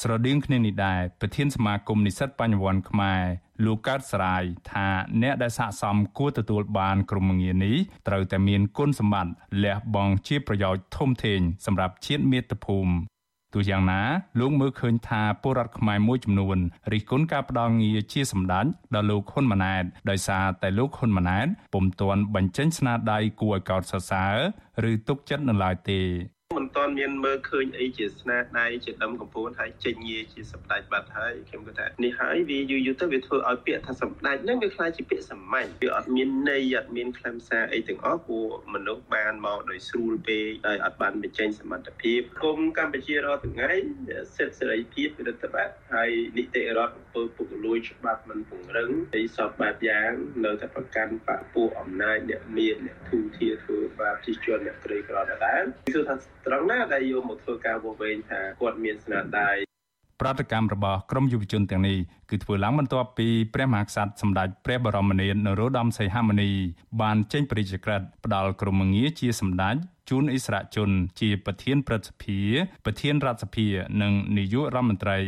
[0.01, 3.21] ស្រដៀងគ្នានេះដែរប្រធានសមាគមនិស្សិតបញ្ញវន្តខ្មែរ
[3.65, 4.87] លោកកើតសរាយថា
[5.21, 12.93] អ្នកដែលស័ក្តិសមគួរទទួលបានក្រុមងារនេះត្រូវតែមានគុណសម្បត្តិលះបង់ជាប្រយោជន៍ធំធេងសម្រាប់ជាតិមាតុភូមិ
[13.53, 14.01] ទោះយ៉ាងណា
[14.39, 16.57] លោកមើលឃើញថាពលរដ្ឋខ្មែរមួយចំនួន
[16.93, 18.65] រិះគន់ការផ្ដល់ងារជាសម្ដេច
[18.95, 26.01] ដល់លោកហ៊ុនម៉ាណែតដោយសារតែលោកហ៊ុនម៉ាណែតពុំទាន់បញ្ចេញស្នាដៃគួរឲ្យកោតសរសើរឬទុកចិត្តនៅឡើយទេ
[26.57, 43.71] មិនទាន់មានមើលឃើញអីជាស្នាដៃជាដុំកំពូលហើយចេញងារជាសម្ដេចបាត់ហើយខ្ញុំគិតថានេះហើយវាយូរយូរទៅវាធ្វើឲ្យពាក្យថាសម្ដេចហ្នឹងវាខ្លាចជាពាក្យសាមញ្ញវាអត់មានន័យអត់មានខ្លឹមសារអីទាំងអស់ព្រោះមនុស្សបានមកដោយស្រួលពេកហើយអត់បានបញ្ចេញសមត្ថភាពគុំកម្ពុជារាល់ថ្ងៃ
[44.35, 50.11] សិទ្ធិសេរីភាពរដ្ឋបាលហើយនីតិរដ្ឋអំពើពុករលួយច្បាប់មិនពង្រឹងហើយសពបែបយ៉ាង
[50.45, 53.79] នៅតែប្រកាន់បកពួកអំណាចអ្នកមានអ្នកធូរធារធ្វើ
[54.23, 59.51] បាបជាជនអ្នកក្រីក្រដដែលគឺថាត្រង់ណាដែលយកមកធ្វើការវង្វេងថាគាត់មានស្នាដៃ
[60.21, 61.97] ប្រតិកម្មរបស់ក្រមយុវជនទាំងនេះ
[62.29, 66.51] គឺធ្វើឡើងបន្ទាប់ពីព្រះមហាក្សត្រសម្ដេចព្រះបរមនាថនរោត្តមសីហមុនី
[67.01, 69.75] បានចេញព្រះរាជក្រឹត្យផ្ដល់ក្រុមងារជាសម្ដេច
[70.09, 72.39] ជូនអិសរាជជនជាប្រធានព្រឹទ្ធសភា
[72.85, 73.67] ប្រធានរដ្ឋសភា
[74.01, 75.19] និងនាយករដ្ឋមន្ត្រី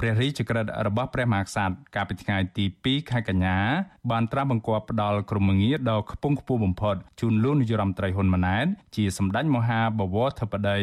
[0.00, 3.58] ព្រះរាជក្រឹត្យរបស់ព្រះមហាក្សត្រកាលពីថ្ងៃទី2ខែកញ្ញា
[4.10, 10.80] បានត្រាស់បង្គាប់ផ្ដល់ក្រុមងារដ៏ខ្ពង់ខ្ពស់បំផុតជូនលោកនាយរដ្ឋមន្ត្រីហ៊ុនម៉ាណែតជាសម្ដេចមហាបវរធិបតី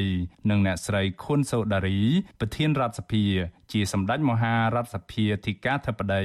[0.50, 2.00] និងអ្នកស្រីខុនសូដារី
[2.40, 3.24] ប្រធានរដ្ឋសភា
[3.72, 6.24] ជាសម្ដេចមហារដ្ឋសភាធិការធិបតី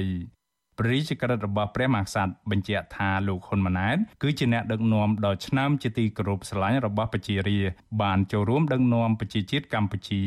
[0.79, 10.23] ព្រះរាជក្រឹត្យរបស់ព្រះមហាក្សត្របញ្ជាក់ថាលោកហ៊ុនម៉ាណែតគឺជាអ្នកដឹកនាំដ៏ឆ្នើមជាទីគោរពស្រឡាញ់របស់ប្រជារាស្ត្របានចូលរួមដឹកនាំប្រជាជាតិកម្ពុជា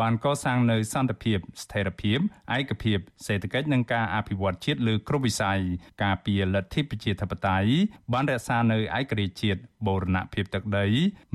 [0.00, 2.18] បានកសាងនូវសន្តិភាពស្ថិរភាព
[2.56, 5.60] ឯកភាពសេដ្ឋកិច្ចនិងការអភិវឌ្ឍជាតិលើគ្រប់វិស័យ
[6.02, 7.70] ការពារលទ្ធិប្រជាធិបតេយ្យ
[8.12, 10.86] បានរក្សានៅឯករាជ្យជាតិបូរណភាពទឹកដី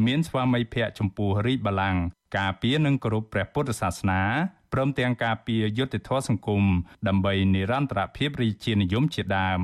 [0.05, 2.01] មានស្វាមីភក្តិចំពោះរាជបល្ល័ង្ក
[2.37, 4.21] ការពារនិងគោរពព្រះពុទ្ធសាសនា
[4.73, 6.63] ព្រមទាំងការពារយុត្តិធម៌សង្គម
[7.07, 9.61] ដើម្បីនិរន្តរភាពរាជានិយមជាដើម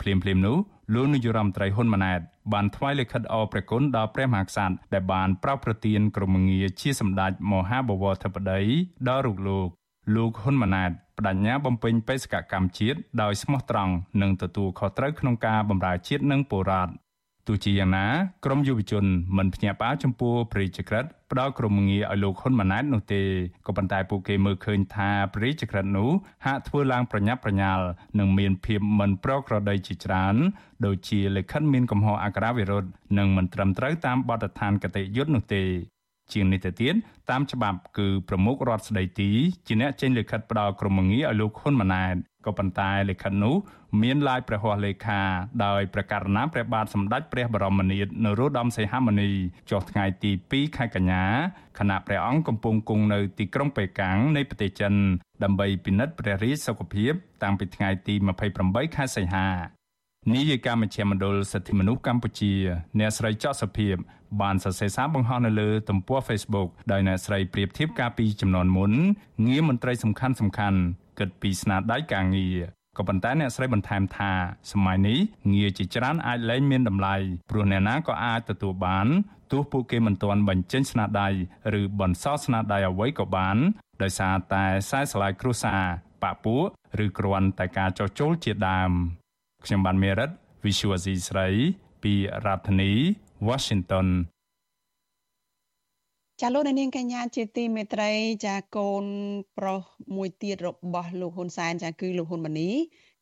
[0.00, 0.56] ភ្លាមភ្លាមនោះ
[0.94, 2.20] លោកនាយរដ្ឋមន្ត្រីហ៊ុនម៉ាណែត
[2.52, 8.60] បានថ្វាយលិខិតអរព្រះគុណដល់ព្រះមហាក្សត្រដែលបានប្រោសប្រទានក្រុមងារជាសម្ដេចមហាបវរធិបតី
[9.08, 9.68] ដល់រូបលោក
[10.14, 16.92] លោកហ៊ុនម៉ាណែតបដញ្ញាបំពេញបេសកកម្មជាតិដោយស្មោះត្រង់និងទទួលខុសត្រូវក្នុងការបម្រើជាតិនិងពលរដ្ឋ
[17.46, 18.06] ទោះជាយ៉ាងណា
[18.44, 19.04] ក្រមយុវជន
[19.36, 23.22] មិនភ្ញាក់ផ្អើលចំពោះព្រះរាជក្រឹត្យផ្ដល់ក្រុមងារឲ្យលោកហ៊ុនម៉ាណែតនោះទេ
[23.66, 26.10] ក៏ប៉ុន្តែពួកគេមើលឃើញថាព្រះរាជក្រឹត្យនោះ
[26.46, 27.84] ហាក់ធ្វើឡើងប្រញាប់ប្រញាល់
[28.18, 30.36] និងមានភាពមិនប្រក្រតីជាច្រើន
[30.86, 35.64] ដូចជាលិខិតមានកំហុសអក្ខរាវិរុទ្ធនិងមិនត្រឹមត្រូវតាមបទដ្ឋានគតិយុត្តនោះទេ
[36.32, 36.94] ជាងនេះទៅទៀត
[37.30, 39.30] តាមច្បាប់គឺប្រមុខរដ្ឋស្ដីទី
[39.66, 43.54] ជាអ្នកចេញលិខិតផ្ដល់ក្រុមងារឲ្យលោកហ៊ុនម៉ាណែត ក៏ប៉ុន្តែលិខិតនោះ
[44.02, 45.20] មានឡាយព្រះហស្ថលេខា
[45.64, 49.30] ដោយព្រះករណាព្រះបាទសម្ដេចព្រះបរមនាថនរោត្តមសីហមុនី
[49.70, 51.24] ចុះថ្ងៃទី2ខែកញ្ញា
[51.78, 54.92] ខណៈព្រះអង្គកំពុងគង់នៅទីក្រុងប៉េកាំងនៃប្រទេសចិន
[55.44, 58.14] ដើម្បីពិនិត្យព្រះរាជសុខភាព តាំងពីថ្ងៃទី
[58.56, 59.48] 28ខែសីហា
[60.32, 62.52] នាយិកាមជ្ឈមណ្ឌលសិទ្ធិមនុស្សកម្ពុជា
[62.98, 63.94] អ្នកស្រីចော့សុភាព
[64.40, 68.92] បានសរសេរសារបង្ហោះនៅលើទំព័រ Facebook ដោយអ្នកស្រីប្រៀបធៀបកាលពីចំនួនមុន
[69.46, 70.78] ងារមន្ត្រីសំខាន់សំខាន់
[71.18, 72.58] គិតពីស្នាដៃការងារ
[72.98, 74.32] ក៏ប៉ុន្តែអ្នកស្រីបន្ថែមថា
[74.72, 75.18] សម័យនេះ
[75.52, 77.16] ងារជាច្រើនអាចលែងមានតម្លៃ
[77.50, 79.06] ព្រោះអ្នកណាក៏អាចទទួលបាន
[79.52, 81.28] ទោះពួកគេមិនទាន់បញ្ចេញស្នាដៃ
[81.80, 83.56] ឬបន្សល់ស្នាដៃអ្វីក៏បាន
[84.02, 85.84] ដោយសារតែខ្សែស្រឡាយគ្រួសារ
[86.22, 86.64] បពពួក
[87.04, 88.90] ឬគ្រាន់តែការចោះចូលជាដើម
[89.64, 90.30] ខ្ញុំបានមេរិត
[90.64, 91.48] Visual C ស្រី
[92.02, 92.92] ពីរដ្ឋធានី
[93.48, 94.06] Washington
[96.46, 98.10] ចាលោកនាងកញ្ញាជាទីមេត្រី
[98.46, 99.04] ចាកូន
[99.58, 99.82] ប្រុស
[100.16, 102.70] មួយទៀតរបស់លោកហ៊ុនសែនចាគឺលោកហ៊ុនម៉ាណី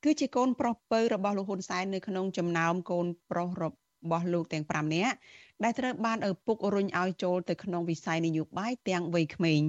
[0.05, 3.65] គឺជាកូនប្រុសពៅរបស់លោកហ៊ុនសែននៅក្នុងចំណោមកូនប្រុសរ
[4.11, 5.15] បស់លោកទាំង5នាក់
[5.63, 9.63] ដែលត្រូវបានឪពុករុញឲ្យចូលទៅក្នុងវិស័យនយោបាយទាំងវ័យក្មេង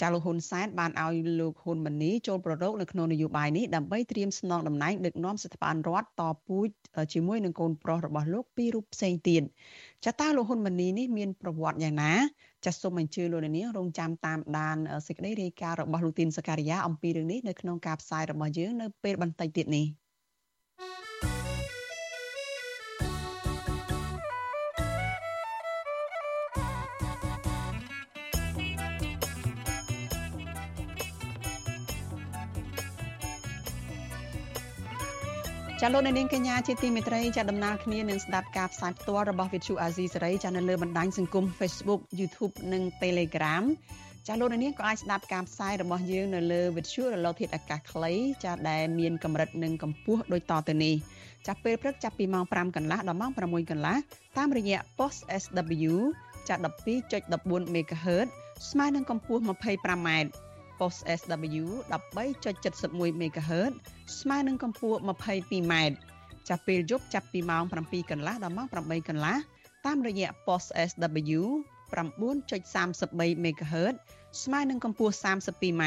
[0.00, 6.68] ចាលោកហ៊ុនសែនបានឲ្យលោកហ៊ុនម៉ាណីចូលប្រឡូកនៅក្នុងនយោបាយនេះដើម្បីត្រៀមស្នងតំណែងដឹកនាំស្ថាប័នរដ្ឋតពូជ
[7.12, 9.42] ជាមួយនឹងកូនប្រុសរបស់លោកពីររូបផ្សេងទៀត
[10.06, 12.12] ចាតើលោកហ៊ុនម៉ាណីនេះមានប្រវត្តិយ៉ាងណា
[12.64, 19.86] ចាសសូមអញ្ជើញលោកនាងរងចាំតាមដានសេចក្តីរាយការណ៍របស់លោកទីនសការីយ៉ាអំពីរឿងនេះនៅក្នុងការផ្សាយរបស់យើងនៅពេលបន្តិចទៀតនេះ
[35.84, 43.64] ចាលោកនាងកញ្ញាជាទីមេត្រីចាដំណើរគ្នានឹងស្ដាប់ការផ្សាយផ្ទាល់របស់ Vithu Azizi សេរីចានៅលើបណ្ដាញសង្គម Facebook YouTube និង Telegram
[44.26, 48.12] ចាលោកនាងក៏អាចស្ដាប់ការផ្សាយរបស់យើងនៅលើ Vithu រលកធាតុអាកាសខ្លី
[48.44, 50.94] ចាដែលមានកម្រិតនិងកម្ពស់ដូចតទៅនេះ
[51.46, 53.96] ចាប់ពេលព្រឹកចាប់ពីម៉ោង5កន្លះដល់ម៉ោង6កន្លះ
[54.38, 55.94] តាមរយៈ post SW
[56.48, 56.54] ចា
[57.14, 58.28] 12.14 MHz
[58.70, 60.08] ស្មើនឹងកម្ពស់ 25m
[60.82, 63.72] post SW 13.71 MHz
[64.20, 65.74] ស្មើនឹងកម្ពស់ 22m
[66.48, 69.36] ចាប់ពេលយប់ចាប់ពីម៉ោង7កន្លះដល់ម៉ោង8កន្លះ
[69.86, 71.40] តាមរយៈ post SW
[71.92, 73.94] 9.33 MHz
[74.42, 75.82] ស្មើនឹងកម្ពស់ 32m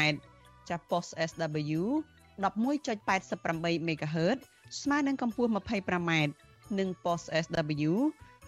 [0.68, 1.82] ចាប់ post SW
[2.44, 4.38] 11.88 MHz
[4.80, 6.12] ស្មើនឹងកម្ពស់ 25m
[6.78, 7.92] និង post SW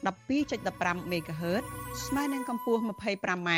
[0.06, 1.64] 12.15 MHz
[2.06, 3.50] ស្មើនឹងកម្ពស់ 25m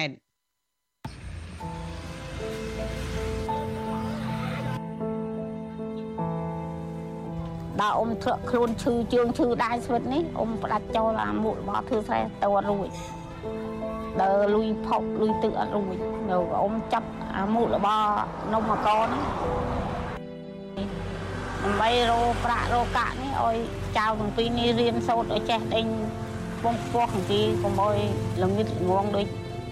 [7.81, 12.89] ដល់អ៊ំធ្លាក់ខ្លួនឈឺជើងឈឺដៃស្វិតនេះអ៊ំផ្ដាច់ចូលអាមុខរបស់ធ្វើស្រែតអត់រួច
[14.21, 15.97] ដើរលុយផុកលុយទឹកអត់រួច
[16.31, 18.07] នៅអ៊ំចាប់អាមុខរបស់
[18.53, 19.23] នំមកកនេះ
[21.63, 23.57] ដើម្បីរោប្រាក់រោកាក់នេះឲ្យ
[23.97, 25.87] ចៅទាំងពីរនេះរៀនសូត្រឲ្យចេះដេញ
[26.65, 27.99] បងពោះទាំងពីរកុំឲ្យ
[28.43, 29.27] ល្ងិតល្ងងដូច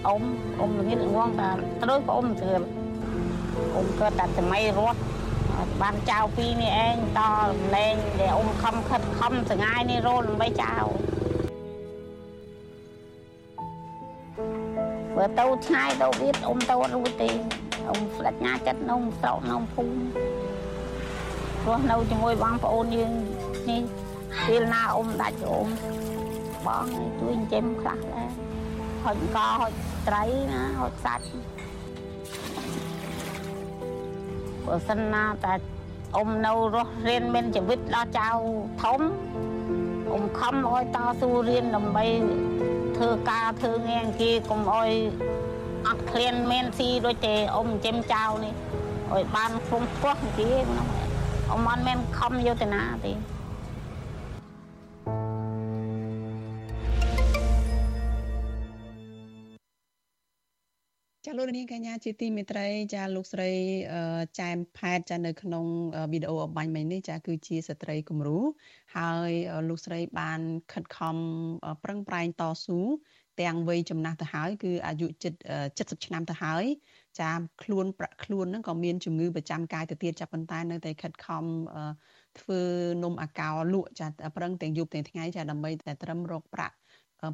[0.07, 0.23] អ៊ំ
[0.61, 1.49] អ៊ំល្ងិតល្ងងតែ
[1.91, 2.53] ដូចក៏អ៊ំធ្វើ
[3.75, 5.01] អ៊ំគាត់តែសម័យរត់
[5.83, 10.75] បានចៅពីរនេះឯងតរំលែងដែលអ៊ំខំខិតខំសងាយនេះរលដើម្បីចៅ
[15.17, 17.31] បើទៅឆ្ងាយទៅវាអ៊ំទៅអត់រួចទេ
[17.89, 19.99] អ៊ំស្ដេចណាចិត្តនំស្រោនំភូមិ
[21.63, 23.13] ព្រោះនៅជាមួយបងប្អូនយើង
[23.71, 23.83] នេះ
[24.47, 25.69] ពេលណាអ៊ំដាច់អ៊ំ
[26.67, 26.87] បង
[27.21, 28.31] ជួយចិញ្ចឹមខ្លះដែរ
[29.05, 29.73] ហុចកហុច
[30.09, 31.25] ត្រីណាហុចសាច់
[34.69, 35.55] បើសិនណាតែ
[36.17, 38.29] អ៊ំនៅរស់រៀនមានជីវិតដល់ចៅ
[38.83, 39.01] ធំ
[40.13, 42.05] អ៊ំខំឲ្យតស៊ូរៀនដើម្បី
[42.97, 44.91] ធ្វើការធ្វើងារគេកុំឲ្យ
[45.87, 48.55] អត់ឃ្លានមានស៊ីដូចទេអ៊ំចិញ្ចឹមចៅនេះ
[49.13, 50.89] ឲ្យបានខ្ពង់ខ្ពស់គេហ្នឹង
[51.51, 53.13] អ៊ំអត់មានខំយុទ្ធនាទេ
[61.31, 63.51] ចាលោកនាងកញ្ញាជាទីមេត្រីចាលោកស្រី
[64.41, 65.65] ចែមផែតចានៅក្នុង
[66.13, 68.39] វីដេអូអបាញ់មិញនេះចាគឺជាស្ត្រីគំរូ
[68.97, 69.31] ហើយ
[69.69, 70.41] លោកស្រីបាន
[70.73, 71.17] ខិតខំ
[71.85, 72.79] ប្រឹងប្រែងតស៊ូ
[73.41, 75.35] ទាំងវ័យចំណាស់ទៅហើយគឺអាយុជិត
[75.69, 76.65] 70ឆ្នាំទៅហើយ
[77.21, 77.31] ចា
[77.63, 81.45] ខ្លួនប្រាក់ខ្លួនហ្នឹងក៏មានជំងឺប្រចាំកាយទៅទៀតចាប៉ុន្តែនៅតែខិតខំ
[82.41, 82.61] ធ្វើ
[83.05, 86.78] នំអាកោលក់ចាប្រឹងទាំងយប់ទាំងថ្ងៃចាដើម្បីតែត្រឹមរកប្រាក់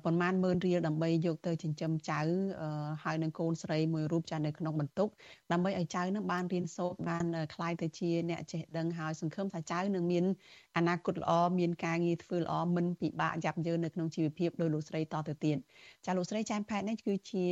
[0.05, 2.19] ប៉ុន្មានម៉ឺនរៀលដើម្បីយកទៅចិញ្ចឹមចៅ
[3.03, 5.09] ហើយនឹងកូនស្រីមួយរូបចានៅក្នុងបន្ទុក
[5.51, 10.25] ដើម្បីឲ្យចៅនឹងបានរៀនសូត្របានคล้ายទៅជាអ្នកចេះដឹងហើយសង្ឃឹមថាចៅនឹងមាន
[10.77, 15.57] អនាគតល្អមានការងារធ្វើល្អមិនពិបាកយ៉ាប់យ៉ឺននៅក្នុងជីវភាពដោយលោកស្រីតទៅទៀត
[16.05, 17.45] ចាលោកស្រីចានផែតនេះគឺជា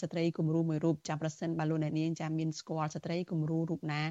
[0.00, 4.02] ស្ត្រីគំរូមួយរូបចាប្រសិនបើលោកអ្នកនាងចាមានស្គាល់ស្ត្រីគំរូរូបណា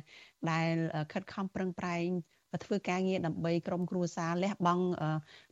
[0.51, 0.73] ដែល
[1.13, 2.07] ខិតខំប្រឹងប្រែង
[2.64, 4.84] ធ្វើការងារដើម្បីក្រុមគ្រួសារលះបង់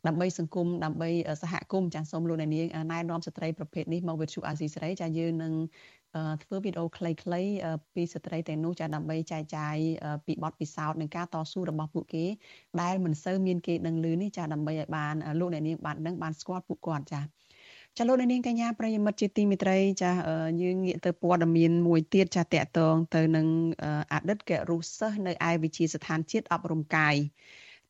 [0.06, 1.10] ដើម្បីសង្គមដើម្បី
[1.42, 5.52] សហគមន៍ចាសូមលោកអ្នកនាងណែនាំស្ត្រីប្រភេទនេះមកវិទ្យុអាស៊ីសេរីចាយើងនឹង
[6.42, 7.48] ធ្វើវីដេអូខ្លីៗ
[7.94, 9.76] ពីស្ត្រីទាំងនោះចាដើម្បីចែកចាយ
[10.26, 12.24] ពីបទពិសោធន៍និងការតស៊ូរបស់ពួកគេ
[12.82, 17.20] ដែលមិនសូវមានគេដឹងឮនេះចាដើម្បីឲ្យបានលោកអ្នកនាងបានដឹងបានស្គាល់ពួកគាត់ចា
[17.98, 20.12] ចាលោកនាងកញ្ញាប្រិយមិត្តជាទីមេត្រីចា
[20.62, 23.46] យើងងាកទៅព័ត៌មានមួយទៀតចាតកតងទៅនឹង
[24.12, 27.14] អតីតករុសិស្សនៅឯវិទ្យាស្ថានជាតិអប់រំកាយ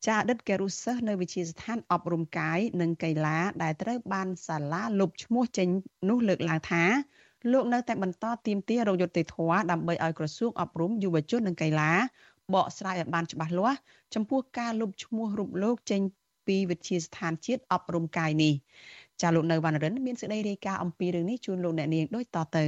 [0.05, 5.67] ចាអតីតករុសិស្សនៅវិទ្យាស្ថានអប់រំកាយនិងកីឡាដែលត្រូវបានសាលាលុបឈ្មោះចេញ
[6.09, 6.83] នោះលើកឡើងថា
[7.51, 11.91] លោកនៅតែបន្តទៀមទារោគយុត្តិធម៌ដើម្បីឲ្យក្រសួងអប់រំយុវជននិងកីឡា
[12.53, 13.79] បកស្រាយឲ្យបានច្បាស់លាស់
[14.13, 16.01] ចំពោះការលុបឈ្មោះរូបលោកចេញ
[16.47, 18.53] ពីវិទ្យាស្ថានជាតិអប់រំកាយនេះ
[19.21, 22.65] ចាលោកនៅវណ្ណរិនមានសេចក្តីរាយការណ៍អំពីរឿងនេះជូនលោកអ្នកនាងដូចតទៅ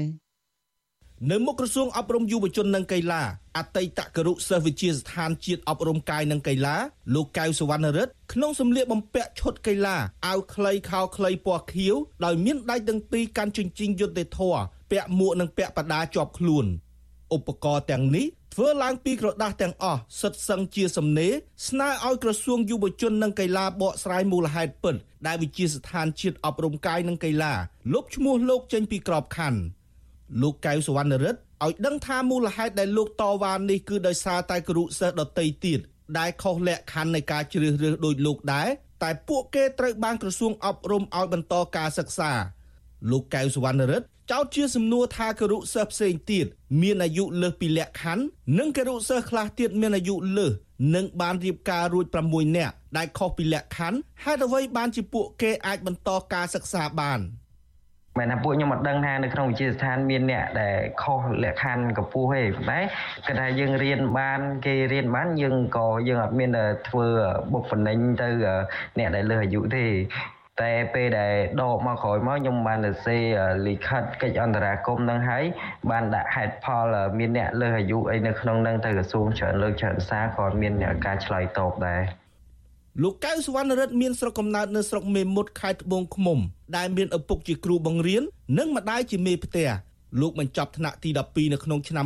[1.31, 3.21] នៅមុខក្រសួងអប់រំយុវជននិងកីឡា
[3.57, 6.75] អតីតគរុសិស្សវិទ្យាស្ថានជាតិអប់រំកាយនិងកីឡា
[7.15, 9.95] លោកកៅសវណ្ណរិទ្ធក្នុងសម្លៀកបំពាក់ឈុតកីឡា
[10.27, 14.55] អាវខ្លីខោខ្លីពណ៌ខៀវដោយមានដៃទាំងពីរកាន់ជញ្ជីងយុទ្ធធរ
[14.91, 16.65] ពាក់មួកនិងពាក់បដាជាប់ខ្លួន
[17.35, 18.25] ឧបករណ៍ទាំងនេះ
[18.59, 21.33] ធ្វើឡើងពីក្រដាស់ទាំងអស់សិតសឹងជាសំណេរ
[21.67, 24.95] ស្នើឲ្យក្រសួងយុវជននិងកីឡាបកស្រាយមូលហេតុពិត
[25.27, 27.53] ដែលវិជាស្ថានជាតិអប់រំកាយនិងកីឡា
[27.93, 29.59] លុបឈ្មោះលោកចេញពីក្របខ័ណ្ឌ
[30.41, 35.79] លោកកៅសវណ្ណរិទ្ធឲ្យដឹងថាមូលហេតុដែលលោកតវ៉ានេះគឺដោយសារតែគរុសិស្សដតីទៀត
[36.19, 38.67] ដែលខុសលក្ខខណ្ឌនៃការជ្រើសរើសដោយលោកដែរ
[39.03, 42.31] តែពួកគេត្រូវបានក្រសួងអប់រំឲ្យបន្តការសិក្សា
[43.11, 46.45] លោកកៅសវណ្ណរិទ្ធ ចោទជាសំណួរថាគរុសិស្សផ្សេងទៀត
[46.81, 48.23] មានអាយុលើសពីលក្ខខណ្ឌ
[48.57, 50.51] និងគរុសិស្សខ្លះទៀតមានអាយុលើស
[50.95, 57.19] និងបានរៀបការរួច6នាក់ដែលខុសពីលក្ខខណ្ឌហេតុអ្វីបានជាពួកគេអាចបន្តការសិក្សាបាន
[58.17, 62.79] មែនថាពួកខ្ញុំអត់ដឹងថានៅក្នុងវិទ្យាស្ថានមានអ្នកដែលខុសលក្ខខណ្ឌកម្ពស់ទេតែ
[63.25, 66.49] គឺថាយើងរៀនបានគេរៀនបានយើងក៏យើងអត់មាន
[66.87, 67.07] ធ្វើ
[67.53, 68.29] បុកបនិញទៅ
[68.97, 69.85] អ្នកដែលលើសអាយុទេ
[70.61, 73.17] តែពេលដែលដកមកក្រោយមកខ្ញុំបានទៅសេ
[73.67, 75.43] លិខិតកិច្ចអន្តរាគមន៍នឹងហើយ
[75.91, 80.73] បានដាក់ហេតុផលមានអ្នកលើសអាយុអីនៅក្នុងនឹងទៅក្រសួងច្រើនលើកច្រើនសារក៏មាន
[81.05, 82.01] ការឆ្លើយតបដែរ
[83.03, 86.39] លោកកៅសវណ្ណរិទ្ធមានស្រុកកំណើតនៅស្រុកមេមត់ខេត្តត្បូងឃ្មុំ
[86.77, 88.23] ដែលមានឪពុកជាគ្រូបង្រៀន
[88.57, 89.69] និងម្ដាយជាមេផ្ទះ
[90.21, 92.05] លោកបញ្ចប់ថ្នាក់ទី12នៅក្នុងឆ្នាំ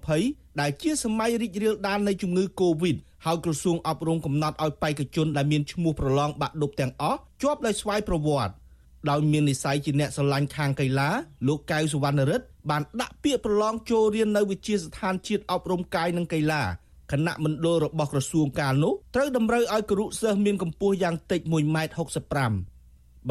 [0.00, 8.54] 2020ដែលជាសម័យរីករាលដាលនៃជំងឺ Covid ហើយក្រសួងអប់រំកំណត់ឲ្យបេក្ខជនដែលមានឈ្មោះប្រឡងបាក់ឌុបទាំងអស់ជាប់ដោយស្វ័យប្រវត្តិ
[9.10, 11.08] ដោយមាននិស័យជាអ្នកស្រឡាញ់ខាងកីឡា
[11.46, 16.62] លោកកៅសវណ្ណរិទ្ធបានដាក់ពាក្យប្រឡងចូលរៀននៅវិទ្យាស្ថានជាតិអប់រំកាយនិងកីឡា
[17.12, 22.71] គណៈមណ្ឌលរបស់ក្រសួងកាលនោះត្រូវតម្រូវឲ្យគរុសិស្សមានកម្ពស់យ៉ាងតិច1.65ម៉ែត្រ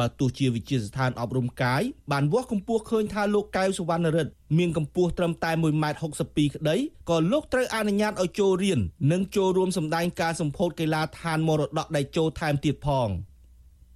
[0.00, 5.98] បើទោះជាវិជាស្ថានអប់រំកាយបានវាស់កម្ពស់ឃើញថាលោកកៅសវណ្ណរិទ្ធមានកម្ពស់ត្រឹមតែ1.62ម៉ែត្រ
[6.54, 6.76] ក្តី
[7.10, 8.80] ក៏លោកត្រូវអនុញ្ញាតឲ្យចូលរៀន
[9.12, 13.08] និងចូលរួមសម្ដែងការសម្ពោធកីឡាដ្ឋានមរតកដែលចូលថែមទៀតផង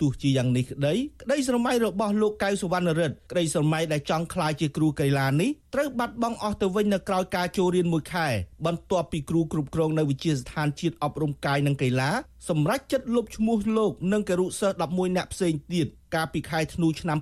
[0.01, 8.29] ទោះជាយ៉ាងនេះក្តីក្តីស្រមៃរបស់លោកកៅសវណ្ណរិទ្ធក្តីស្រមៃដែលចង់ក្លាយជាគ្រូកីឡានេះត្រូវបាត់បង់អស់ទៅវិញនៅក្រៅការចូលរៀនមួយខែ
[8.67, 12.11] បន្ទាប់ពីគ្រូគ្រប់គ្រងនៅវិទ្យាស្ថានជាតិអប់រំកាយនិងកីឡា
[12.49, 17.19] សម្រេចចិត្តលុបឈ្មោះលោកនិងគរុសិស្ស11នាក់ផ្សេងទៀតកាលពីខែធ្នូឆ្នាំ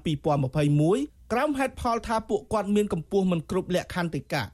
[0.62, 4.44] 2021ក្រោមហេតុផលថាពួកគាត់មានកម្ពស់មិនគ្រប់លក្ខខន្តិកៈ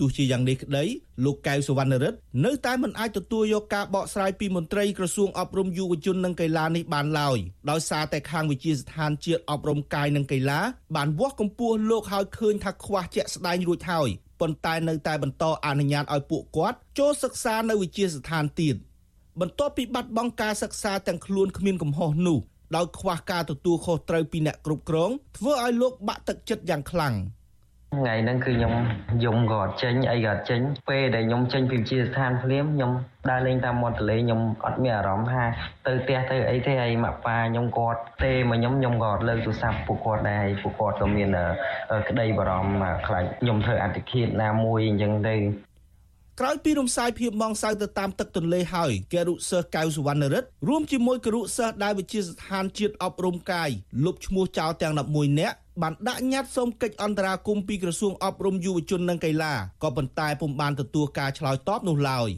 [0.00, 0.84] ទោះជាយ៉ាងនេះក្តី
[1.24, 7.38] លោកកៅសវណ្ណរិទ្ធនៅតែមិនអាចទទួលយកការបកស្រាយពីមន្ត្រីក្រសួងអប់រំយុវជននិងកីឡានេះបានឡើយ
[7.70, 10.60] ដោយសារតែខាងវិជាស្ថានជាតិអប់រំកាយនិងកីឡា
[10.96, 14.08] បានវាស់កម្ពស់លោកឲ្យឃើញថាខ្វះជាក់ស្ដែងរួចហើយ
[14.40, 18.76] ប៉ុន្តែនៅតែបន្តអនុញ្ញាតឲ្យពួកគាត់ចូលសិក្សានៅវិជាស្ថានទៀត
[19.40, 22.38] បន្ទាប់ពីបាត់បង់ការសិក្សាទាំងខ្លួនគ្មានកំហុសនោះ
[22.76, 27.14] ដោយខ្វះការទទួលខុសត្រូវពីអ្នកគ្រប់គ្រងធ្វើឲ្យលោកបាក់ទឹកចិត្តយ៉ាងខ្លាំង
[27.96, 28.74] ថ្ងៃហ្នឹងគឺខ្ញុំ
[29.24, 32.92] យំក៏អត់ចេញអីក៏អត់ចេញពេលដែលខ្ញុំចេញពីវិទ្យាស្ថានភ្លាមខ្ញុំ
[33.30, 35.42] ដើរលេងតាមមាត់ទន្លេខ្ញុំអត់មានអារម្មណ៍ថា
[35.86, 41.28] ទៅផ្ទះទៅអីទេហើយម៉ាក់ប៉ាខ្ញុំគាត់ទេមកខ្ញុំខ្ញុំក៏អត់លើកទូរស័ព្ទពួកគាត់ដែរហើយពួកគាត់ក៏មាន
[42.08, 45.34] ក្តីបារម្ភខ្លាចខ្ញុំធ្វើអតិឃាតណាមួយអញ្ចឹងទៅ
[46.42, 53.70] ក្រោយពីរំសាយភាពម៉ងសៅទៅតាមទឹកទន្លេហើយគរុសិស្សកៅសវណ្ណរិទ្ធរួមជាមួយគរុសិស្សដែលវិទ្យាស្ថានជាតិអប់រំកាយ
[54.04, 62.28] លុបឈ្មោះចោលទាំង11នាក់បានដាក់ញត្តិសូមកិច្ចអន្តរាគមន៍ពីក្រសួងអប់រំយុវជននិងកីឡាក៏ប៉ុន្តែពុំបានទទួលការឆ្លើយតបនោះឡើយ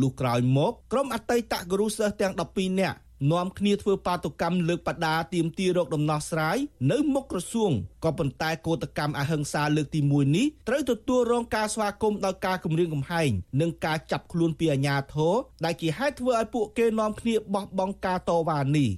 [0.00, 6.56] លុះក្រោយមកក្រុមអតីតគរុសិស្សទាំង12នាក់ នាំគ្នាធ្វើបាតុកម្មលើកបដាទៀមទីរោគដំណោះស្រាយ
[6.90, 7.72] នៅមុខក្រសួង
[8.04, 13.30] ក៏ប៉ុន្តែកោតកម្មអហិង្សាលើកទី1នេះត្រូវទទួលរងការស្វាគមន៍ដោយការគំរាមកំហែង
[13.60, 18.90] និងការចាប់ខ្លួនពីអាជ្ញាធរដែលជាហេតុធ្វើឲ្យពួកគេនាំគ្នាបោះបង់ការតវ៉ានេះ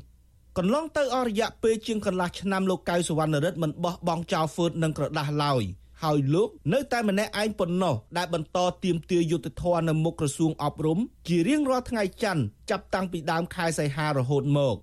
[0.59, 5.63] កន្លងទៅអស់រយៈពេលជាងកន្លះឆ្នាំលោកកៅសវណ្ណរិទ្ធមិនបោះបង់ចោលហ្វឺតនិងក្រដាស់ឡើយ
[6.03, 14.77] ហើយលោកនៅតែម្នាក់ឯងប៉ុណ្ណោះដែលបន្តទៀមទាយុទ្ធធរនៅមុខក្រសួងអប់រំជារៀងរាល់ថ្ងៃច័ន្ទចាប់តាំងពីដើមខែសីហារហូតមក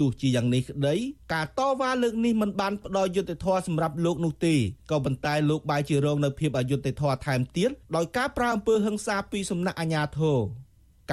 [0.00, 0.96] ទោះជាយ៉ាងនេះក្តី
[1.34, 4.54] ការតវ៉ាលើកនេះមិនបានផ្ដល់យុត្តិធម៌សម្រាប់លោកនោះទេ
[4.90, 10.38] ក៏ប៉ុន្តែលោកបែរជារងនៅភាពអយុត្តិធម៌ថែមទៀតដោយការប្រើអំពើហិង្សាពីសំណាក់អាជ្ញាធរ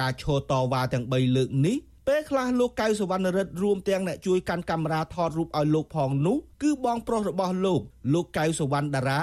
[0.00, 1.76] ការឈរតវ៉ាទាំង3លើកនេះ
[2.10, 7.80] ពេលខ្លះលោកកៅសវណ្ណរិទ្ធរួមទាំងអ្នកជួយកាន់កាមេរ៉ាថតរូបឲ្យលោកផងនោះគឺបងប្រុសរបស់លោក
[8.12, 9.20] លោកកៅសវណ្ណតារា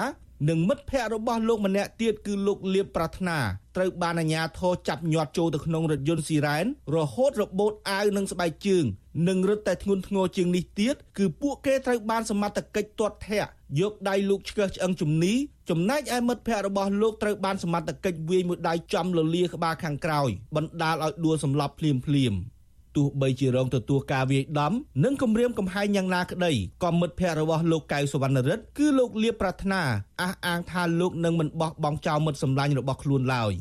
[0.48, 3.38] និងមិត្តភ័ក្តិរបស់លោកម្នាក់ទៀតគឺលោកលៀបប្រាថ្នា
[3.76, 6.66] ត្រូវបានអាជ្ញាធរចាប់ញាត់ចូលទៅក្នុងរថយន្តស៊ីរ៉ែន
[6.96, 8.84] រហូតរបូតអាវនិងស្បែកជើង
[9.28, 15.34] និងរឹតតែធ្ងន់ធ្ងរជាងនេះទៀតគឺពួកគេត្រូវបានសមត្ថកិច្ចទាត់ធាក់យកដៃលោកឆ្កឹះឆ្អឹងជំនី
[15.70, 22.34] ចំណែកឯមិត្តភ័ក្តិរបស់លោកត្រូវបានសមត្ថកិច្ចវាយមួយដៃចំលលាក្បាលខាងក្រោយបណ្ដាលឲ្យដួលសម្លាប់ភ្លាមភ្លាម។
[22.96, 24.72] ទោះបីជារងទទួលការវាយដំ
[25.04, 26.52] និងគំរាមកំហែងយ៉ាងណាក្តី
[26.84, 29.82] ក៏មិត្តភ័ក្តិរបស់លោកកៅសវណ្ណរិទ្ធគឺលោកលៀបប្រាថ្នា
[30.22, 33.52] អះអាងថាលោកនឹងមិនបោះបង់ចោលមិត្តសម្លាញ់របស់ខ្លួនឡើយ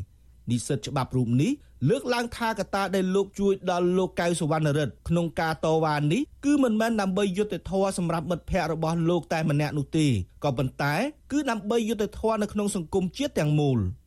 [0.50, 1.52] និស្សិតច្បាប់រូបនេះ
[1.90, 10.08] លើកឡើងថាកត្តាដែលលោកជួយដល់លោកកៅសវណ្ណរិទ្ធក្នុងការតវ៉ានេះគឺមិនមែនដើម្បីយុត្តិធម៌សម្រាប់មិត្តភ័ក្តិរបស់លោកតែម្នាក់នោះទេ
[10.44, 10.94] ក៏ប៉ុន្តែ
[11.32, 13.80] គឺដើម្បីយុត្តិធម៌នៅក្នុងសង្គមជាតិទាំងមូល។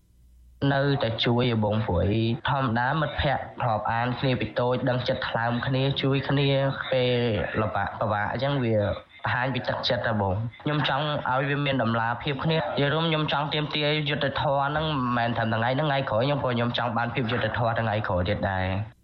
[0.74, 2.08] នៅតែជួយឲ្យបងព្រួយ
[2.50, 6.48] ធម្មតាមិត្តភ័ក្តិធ្លាប់អានគ្នាពីតូចដឹងចិត្តថ្លើមគ្នាជួយគ្នា
[6.92, 7.18] ពេល
[7.60, 8.76] លំបាកពិបាកអញ្ចឹងវា
[9.24, 18.95] បង្ហាញពីទឹកចិត្តតែបងខ្ញុំចង់ឲ្យវាមានតម្លាភាពគ្នាយល់រួមខ្ញុំចង់ទៀមទាយុទ្ធធរហ្នឹងមិនមែនត្រឹមថ្ងៃហ្នឹងថ្ងៃក្រោយខ្ញុំក៏ខ្ញុំចង់បានភាពយុទ្ធធរថ្ងៃក្រោយទៀតដែរ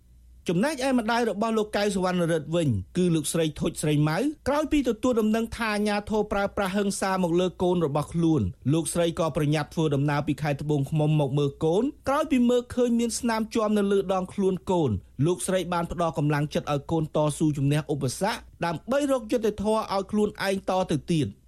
[0.48, 14.90] ចំណែកឯម្ដាយរបស់លោកកៅសវណ្ណរិទ្ធវិញគឺលោកស្រីធុចស្រីម៉ៅក្រោយពីទទួលដំណឹងថាអាញាធរប្រើប្រាស់ហិង្សាមកលើកូនរបស់ខ្លួនលោកស្រីក៏ប្រញាប់ធ្វើដំណើរពីខេត្តត្បូងឃ្មុំមកមើលកូនក្រោយពីមើលឃើញមានស្នាមជាប់នៅលើដងខ្លួនកូន
[15.26, 21.28] លោកស្រីបានផ្ដល់កម្លាំងចិត្តឲ្យកូនតស៊ូជំនះឧបសគ្គដើម្បីរកយុត្តិធម៌ឲ្យខ្លួនឯងតទៅទៀត។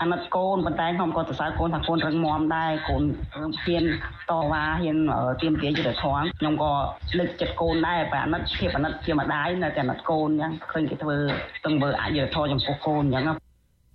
[0.00, 3.02] អាណិតកូនប៉ុន្តែខ្ញុំក៏សរសើរកូនថាកូនរឹងមាំដែរកូន
[3.62, 3.84] ហ៊ាន
[4.30, 4.96] តវ៉ាហ៊ាន
[5.42, 6.72] ទៀមទាយុទ្ធធម៌ខ្ញុំក៏
[7.18, 11.16] លើកចិត្តកូនដែរបើអាណិតភាពអាណិតជាម្ដាយនៅតែអាណិតកូនអញ្ចឹងឃើញគេធ្វើ
[11.64, 13.45] ទង្វើអយុត្តិធម៌ចំពោះកូនអញ្ចឹង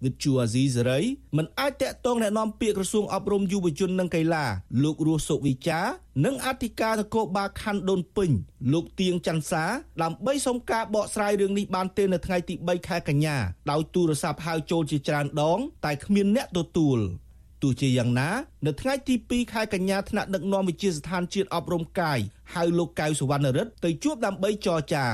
[0.05, 1.01] វិទ្យុអាស៊ីសេរី
[1.37, 4.45] មិនអាចតាក់ទងแนะនាំពាក្យក្រសួងអប់រំយុវជននិងកីឡា
[4.83, 5.81] លោករស់សុវិចា
[6.25, 8.31] និងអធិការនគរបាលខណ្ឌដូនពេញ
[8.73, 9.65] លោកទៀងច័ន្ទសា
[10.03, 13.37] ដើម្បីសុំការបកស្រាយរឿងនេះបានទេនៅថ្ងៃទី3ខែកញ្ញា
[13.71, 16.99] ដោយទូរស័ព្ទហៅចូលជាច្រើនដង តែគ្មានអ្នកទទួល
[17.63, 18.31] ទោះជាយ៉ាងណា
[18.67, 22.19] នៅថ្ងៃទី2ខែកញ្ញាថ្នាក់ដឹកនាំវិជាស្ថានជាតិអប់រំកាយ
[22.55, 25.07] ហៅលោកកៅសវណ្ណរិទ្ធទៅជួបដើម្បីចរចា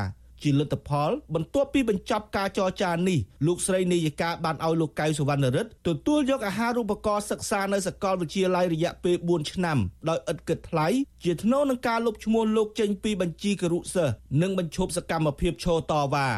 [0.43, 9.77] ជាលទ្ធផល បន្ទាប់ពីបញ្ចប់ការចរចានេះលោកស្រីនាយិកាបានឲ្យលោកកៅសវណ្ណរិទ្ធទទួលយកអាហារូបករណ៍សិក្សានៅសាកលវិទ្យាល័យរយៈពេល4ឆ្នាំ
[10.09, 10.87] ដោយឥតគិតថ្លៃ
[11.23, 16.29] ជាថ្នូរនឹងការលុបឈ្មោះលោកចេញពីបញ្ជីគរុសិស្សនិងបញ្ឈប់សកម្មភាពឈរតវ៉ា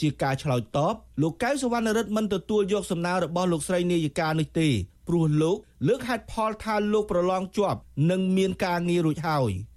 [0.00, 4.68] ជាការឆ្លើយតបលោកកៅសវណ្ណរិទ្ធមិនទទួលយកសំណើរបស់លោកស្រីនាយិកានេះទេ
[5.08, 5.56] ព្រោះលោក
[5.88, 9.52] លើកហេតុផលថាលោកប្រឡងជាប់ និងមានការងាររួចហើយ។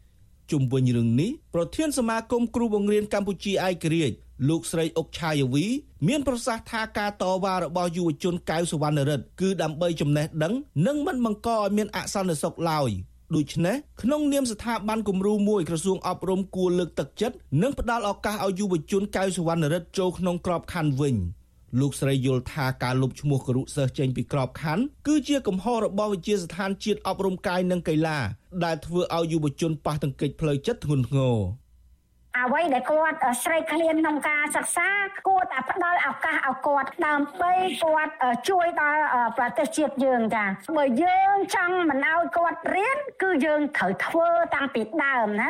[0.52, 4.16] ជុំវិញរឿងនេះប្រធានសមាគមគ្រូបង្រៀនកម្ពុជាឯករាជ្យ
[4.50, 5.66] លោកស្រីអុកឆាយវី
[6.08, 10.54] មានប្រសាសន៍ថាការតវ៉ារបស់យុវជនកៅសវណ្ណរិទ្ធគឺដើម្បីចំណេះដឹង
[10.88, 12.90] និងមិនបង្កឲ្យមានអសន្តិសុខឡើយ
[13.36, 21.16] ដូច្នេះក្នុងនាមស្ថាប័នគំរូមួយក្រសួងអប់រំគួរលើកទឹកចិត្តនិងផ្ដល់ឱកាសឲ្យយុវជនកៅសវណ្ណរិទ្ធចូលក្នុងក្របខ័ណ្ឌវិញ។
[21.80, 28.20] លោកស្រីយល់ថាការលុបឈ្មោះគរុសិស្សចេញពីក្របខ័ណ្ឌគឺជាកំហុសរបស់វិជាស្ថានជាតិអប់រំកាយនិងកីឡា
[28.66, 31.38] ដែលធ្វើឲ្យយុវជនប៉ះទង្គិចផ្លូវចិត្តធ្ងន់ធ្ងរ
[32.40, 34.90] អ្វីដែលគាត់ស្រេកឃ្លានក្នុងការសិក្សា
[35.28, 38.13] គួរតែផ្ដល់ឱកាសឲ្យគាត់ដើម្បីគាត់
[38.50, 39.02] ជួយដល់
[39.38, 40.46] ប្រទេសជាតិយើងចា
[40.78, 45.48] បើយើងចង់មិនឲ្យគាត់រៀនគឺយើងត្រូវធ្វើតាំងពីដើមណា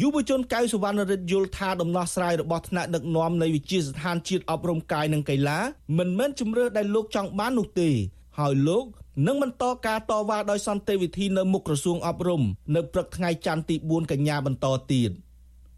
[0.00, 5.58] យុវជនកៅសវណ្ណរិទ្ធយល់ថាដំណោះស្រាយរបស់ថ្នាក់ដឹកនាំនៃវិជាស្ថានជាតិអប់រំកាយនិងកីឡា
[5.98, 7.90] មិនមែនជំរឿដែលលោកចង់បាននោះទេ
[8.38, 8.84] ហើយលោក
[9.26, 12.42] នឹងបន្តការតវ៉ាដោយសន្តិវិធីនៅមុខក្រសួងអប់រំ
[12.74, 15.10] នៅព្រឹកថ្ងៃច័ន្ទទី4កញ្ញាបន្តទៀត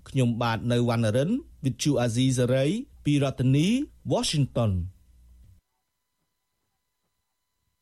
[0.09, 1.31] ខ្ញុំបាទនៅវណ្ណរិន
[1.63, 2.71] With Chu Azizi Saray
[3.05, 3.67] ពីរដ្ឋធានី
[4.13, 4.71] Washington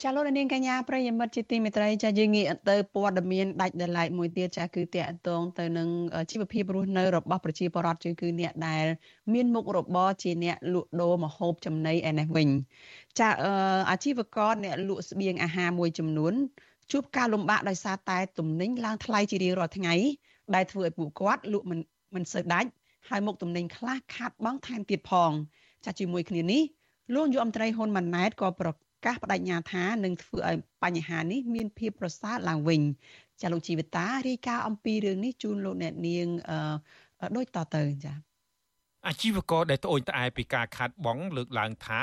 [0.06, 5.88] ចាលោកនាងកញ្ញាប្រិយមិត្តជាទីមេត្រីចាយើងងាកទៅព័ត៌មានដាច់ដライមួយទៀតចាគឺតកតងទៅនឹង
[6.30, 8.84] ជីវភាពរស់នៅរបស់ប្រជាពលរដ្ឋគឺអ្នកដែល
[9.32, 12.48] មានមុខរបរជាអ្នកលក់ដូរម្ហូបចំណីឯនេះវិញ
[13.18, 13.28] ចា
[13.90, 16.34] អាជីវករអ្នកលក់ស្បៀងអាហារមួយចំនួន
[16.92, 19.94] ជួបការលំបាកដោយសារតែទំនិញឡើងថ្លៃជារៀងរាល់ថ្ងៃ
[20.54, 21.80] ដែលធ្វើឲ្យពួកគាត់លក់មិន
[22.14, 22.68] មិនសូវដាច់
[23.08, 25.30] ហើយមុខទំនិញខ្លះខាតបង់ថែមទៀតផង
[25.84, 26.62] ចាជាមួយគ្នានេះ
[27.14, 28.68] លោកយុអមត្រីហ៊ុនម៉ាណែតក៏ប្រ
[29.04, 32.80] កាសបដិញ្ញាថានឹងធ្វើឲ្យបញ្ហានេះមានភាពប្រសើរឡើងវិញ
[33.40, 38.12] ចាលោកជីវិតារាយការណ៍អំពីរឿងនេះជូនលោកអ្នកនាងអឺដូចតទៅចា
[39.08, 42.02] អាជីវករដែលត្អូញត្អែពីការខាតបង់លើកឡើងថា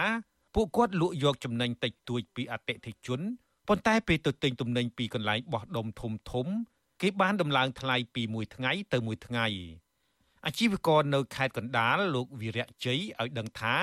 [0.55, 3.19] ពួកគាត់លក់យកចំណេញតិចតួចពីអតិថិជន
[3.67, 6.47] ប៉ុន្តែពេលទៅទិញទំនិញពីកន្លែងបោះដុំធំធំ
[7.01, 9.47] គេបានដំឡើងថ្លៃពីមួយថ្ងៃទៅមួយថ្ងៃ
[10.45, 13.75] អាជីវករនៅខេត្តកណ្ដាលលោកវីរៈជ័យឲ្យដឹងថា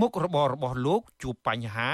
[0.00, 1.90] មុខរបររបស់លោកជួបបញ្ហា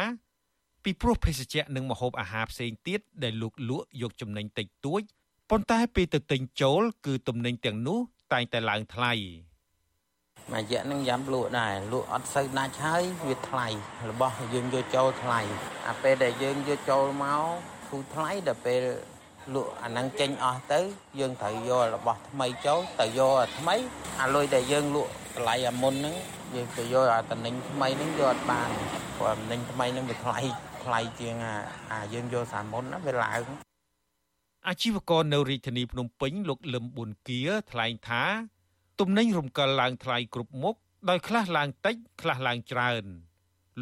[0.86, 5.02] ពីព្រោះភេសជ្ជៈនិងម្ហូបអាហារផ្សេងទៀតដែលលោកលក់យកចំណេញតិចតួច
[5.50, 7.98] ប៉ុន្តែពេលទៅទិញចូល គឺទំនិញទាំងនោះ
[8.32, 9.12] តែងតែឡើងថ្លៃ
[10.52, 13.66] មួយរយៈនឹងយ៉ាំលក់ដែរលក់អត់សូវដាច់ហើយវាថ្លៃ
[14.10, 15.40] របស់យើងយកចូលថ្លៃ
[15.88, 17.42] អាពេលដែលយើងយកចូលមក
[17.88, 18.82] ធូរថ្លៃដល់ពេល
[19.54, 20.80] លក់អាហ្នឹងចេញអស់ទៅ
[21.20, 23.76] យើងត្រូវយករបស់ថ្មីចូលទៅយកអាថ្មី
[24.20, 26.16] អាលុយដែលយើងលក់តម្លៃអាមុនហ្នឹង
[26.54, 28.70] យើងទៅយកអាតំណែងថ្មីហ្នឹងយកអត់បាន
[29.18, 30.40] ព្រោះតំណែងថ្មីហ្នឹងវាថ្លៃ
[30.86, 31.54] ថ្លៃជាងអា
[31.92, 33.44] អាយើងយកសាមុនណាវាឡើង
[34.68, 38.22] អាជីវករនៅរាជធានីភ្នំពេញលោកលឹមប៊ុនគៀថ្លែងថា
[39.00, 40.76] ទំនិញរំកិលឡើងថ្លៃគ្រប់មុខ
[41.08, 43.04] ដោយខ្លះឡើងតិចខ្លះឡើងច្រើន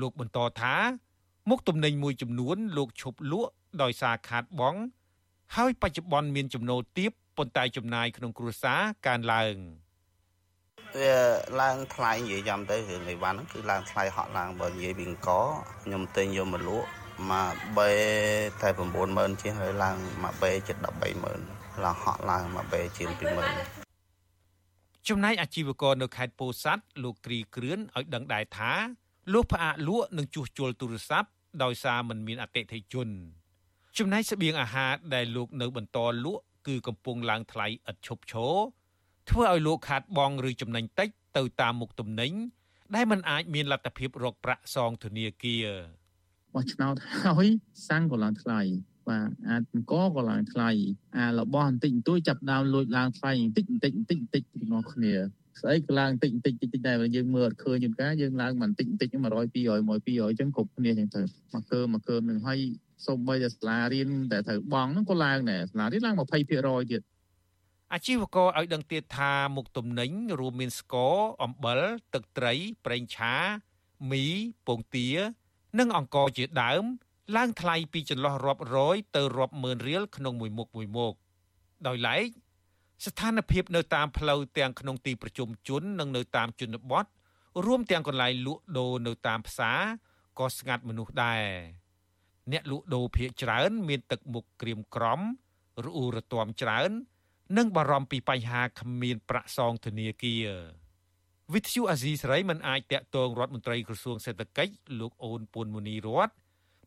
[0.00, 0.74] លោកបន្តថា
[1.48, 3.52] មុខទំនិញមួយចំនួន លោកឈប់លក់
[3.82, 4.80] ដោយសារខាតបង់
[5.56, 9.83] ហើយបច្ចុប្បន្នមានចំណូលទាបប៉ុន្តែចំណាយក្នុងគ្រួសារកើនឡើង
[11.00, 11.14] វា
[11.60, 15.30] ឡើងថ្លៃនិយាយចាំទៅរឿងអីវ៉ាន់ហ្នឹងគឺឡើងថ្លៃហក់ឡើងបើនិយាយពីអង្គ
[15.82, 16.88] ខ្ញុំទិញយកមកលក់
[17.30, 17.90] មកបេ
[18.62, 18.68] តែ
[19.04, 20.76] 90000ជាងហើយឡើងមកបេជិត
[21.30, 23.08] 130,000ឡើងហក់ឡើងមកបេជាង
[23.88, 28.72] 20000ចំណែកអាជីវករនៅខេត្តពោធិ៍សាត់លោកគ្រីគ្រឿនឲ្យដឹងដែរថា
[29.32, 31.28] លោកផ្អាកលក់នឹងជួសជុលទូរស័ព្ទ
[31.62, 33.08] ដោយសារมันមានអតិថិជន
[33.98, 38.54] ចំណែកស្បៀងអាហារដែលលោកនៅបន្តលក់គឺកំពុងឡើងថ្លៃឥតឈប់ឈរ
[39.30, 42.32] ធ្វើឲ្យលោកខាតបង់ឬចំណេញតិចទៅតាមមុខទំនិញ
[42.94, 45.66] ដែលมันអាចមានលទ្ធភាពរកប្រាក់សងធនាគារ
[46.54, 46.94] បោះឆ្នោត
[47.24, 47.46] ហើយ
[47.88, 48.60] សាំងក៏ឡើងថ្លៃ
[49.08, 50.70] បាទអាចអង្គក៏ឡើងថ្លៃ
[51.18, 55.14] អារបស់បន្តិចបន្តួចចាប់ដើមលួចឡើងថ្លៃបន្តិចបន្តិចបន្តិចបន្តិចពីនោះគ្នា
[55.60, 61.22] ស្អីក៏ឡើងបន្តិចបន្តិចបន្តិចដែរយើងមើលអត់ឃើញយន្តការយើងឡើងបន្តិចបន្តិច100 200 100 200អញ្ចឹងគ្រប់គ្នាអញ្ចឹងទៅ
[61.54, 62.58] មកកើមកកើនឹងហើយ
[63.06, 67.02] សូម្បីតែសាលារៀនដែលត្រូវបង់ហ្នឹងក៏ឡើងដែរសាលារៀនឡើង20%ទៀត
[67.96, 71.80] អាជីវករឲ្យដឹងទៀតថាមុខទំនិញរួមមានស្ករអំបិល
[72.14, 72.52] ទឹកត្រី
[72.84, 73.34] ប្រេងឆា
[74.10, 74.24] មី
[74.66, 75.08] ពងទា
[75.78, 76.82] និងអង្ករជាដើម
[77.36, 81.14] ឡើងថ្លៃពីចន្លោះរាប់រយទៅរាប់ម៉ឺនរៀលក្នុងមួយមុខមួយមុខ
[81.86, 82.26] ដោយឡែក
[83.06, 87.04] ស្ថានភាពនៅតាមផ្លូវទាំងក្នុងទីប្រជុំជននិងនៅតាមជនបទ
[87.64, 89.80] រួមទាំងកន្លែងលក់ដូរនៅតាមផ្សារ
[90.38, 91.42] ក៏ស្ងាត់មនុស្សដែរ
[92.52, 95.20] អ្នកលក់ដូរភ ieck ច្រើន មានទឹកមុខក្រៀមក្រំ
[95.84, 96.92] រអ៊ូរទាំច្រើន
[97.56, 100.48] និងបារម្ភពីបញ្ហាគ្មានប្រាក់សងធនាគារ
[101.52, 106.28] វិទ្យុអាស៊ីសេរីមិនអាចតាក់ទងរដ្ឋមន្ត្រីក្រសួងសេដ្ឋកិច្ចលោកអូនពួនមូនីរត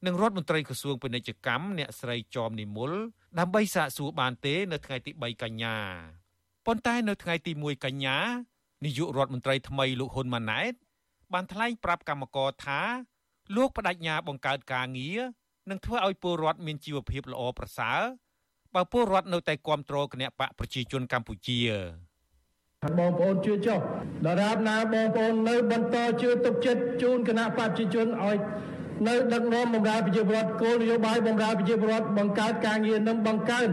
[0.05, 2.91] និងរដ្ឋមន្ត្រីក្រសួងពាណិជ្ជកម្មអ្នកស្រីចមនិមល
[3.39, 5.77] ដើម្បីសាកសួរបានទេនៅថ្ងៃទី3កញ្ញា
[6.65, 8.17] ប៉ុន្តែនៅថ្ងៃទី1កញ្ញា
[8.85, 10.73] នាយករដ្ឋមន្ត្រីថ្មីលោកហ៊ុនម៉ាណែត
[11.33, 12.81] បានថ្លែងប្រាប់កម្មករថា
[13.55, 15.19] លោកបដិញ្ញាបង្កើតការងារ
[15.69, 18.01] នឹងធ្វើឲ្យពលរដ្ឋមានជីវភាពល្អប្រសើរ
[18.77, 21.59] បើពលរដ្ឋនៅតែគ្រប់គ្រងគណៈបកប្រជាជនកម្ពុជា
[22.99, 23.79] បងប្អូនជឿចុះ
[24.27, 28.37] ដរាបណាបងប្អូននៅបន្តជឿទុកចិត្តជូនគណៈបកប្រជាជនឲ្យ
[29.07, 33.67] នៅដឹកនាំបម្រើប្រជាពលរដ្ឋគោលនយោបាយបម្រើប្រជាពលរដ្ឋបង្កើតការងារនិងបង្កើន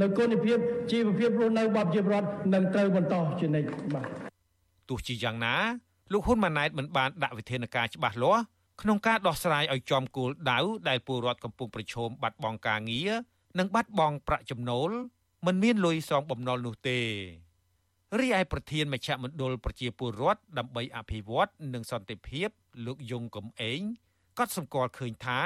[0.00, 0.58] នៅគុណភាព
[0.92, 4.06] ជីវភាពរស់នៅរបស់ប្រជាពលរដ្ឋនឹងត្រូវបន្តជានិច្ចបាទ
[4.88, 5.54] ទោះជាយ៉ាងណា
[6.12, 8.42] លោកហ៊ុនម៉ាណែតមិនបានដាក់វិធានការច្បាស់លាស់
[8.82, 13.12] ក្នុងការដោះស្រាយឲ្យចំគោលដៅដែលពលរដ្ឋកំពុងប្រឈមបាត់បង់ការងារ
[13.58, 14.90] និងបាត់បង់ប្រាក់ចំណូល
[15.46, 17.00] មិនមានលុយសងបំណុលនោះទេ
[18.20, 22.48] រីឯប្រធានមជ្ឈមណ្ឌលប្រជាពលរដ្ឋដើម្បីអភិវឌ្ឍនិងសន្តិភាព
[22.86, 23.80] លោកយងកំឯង
[24.38, 25.40] ក៏សម្គាល់ឃើញថា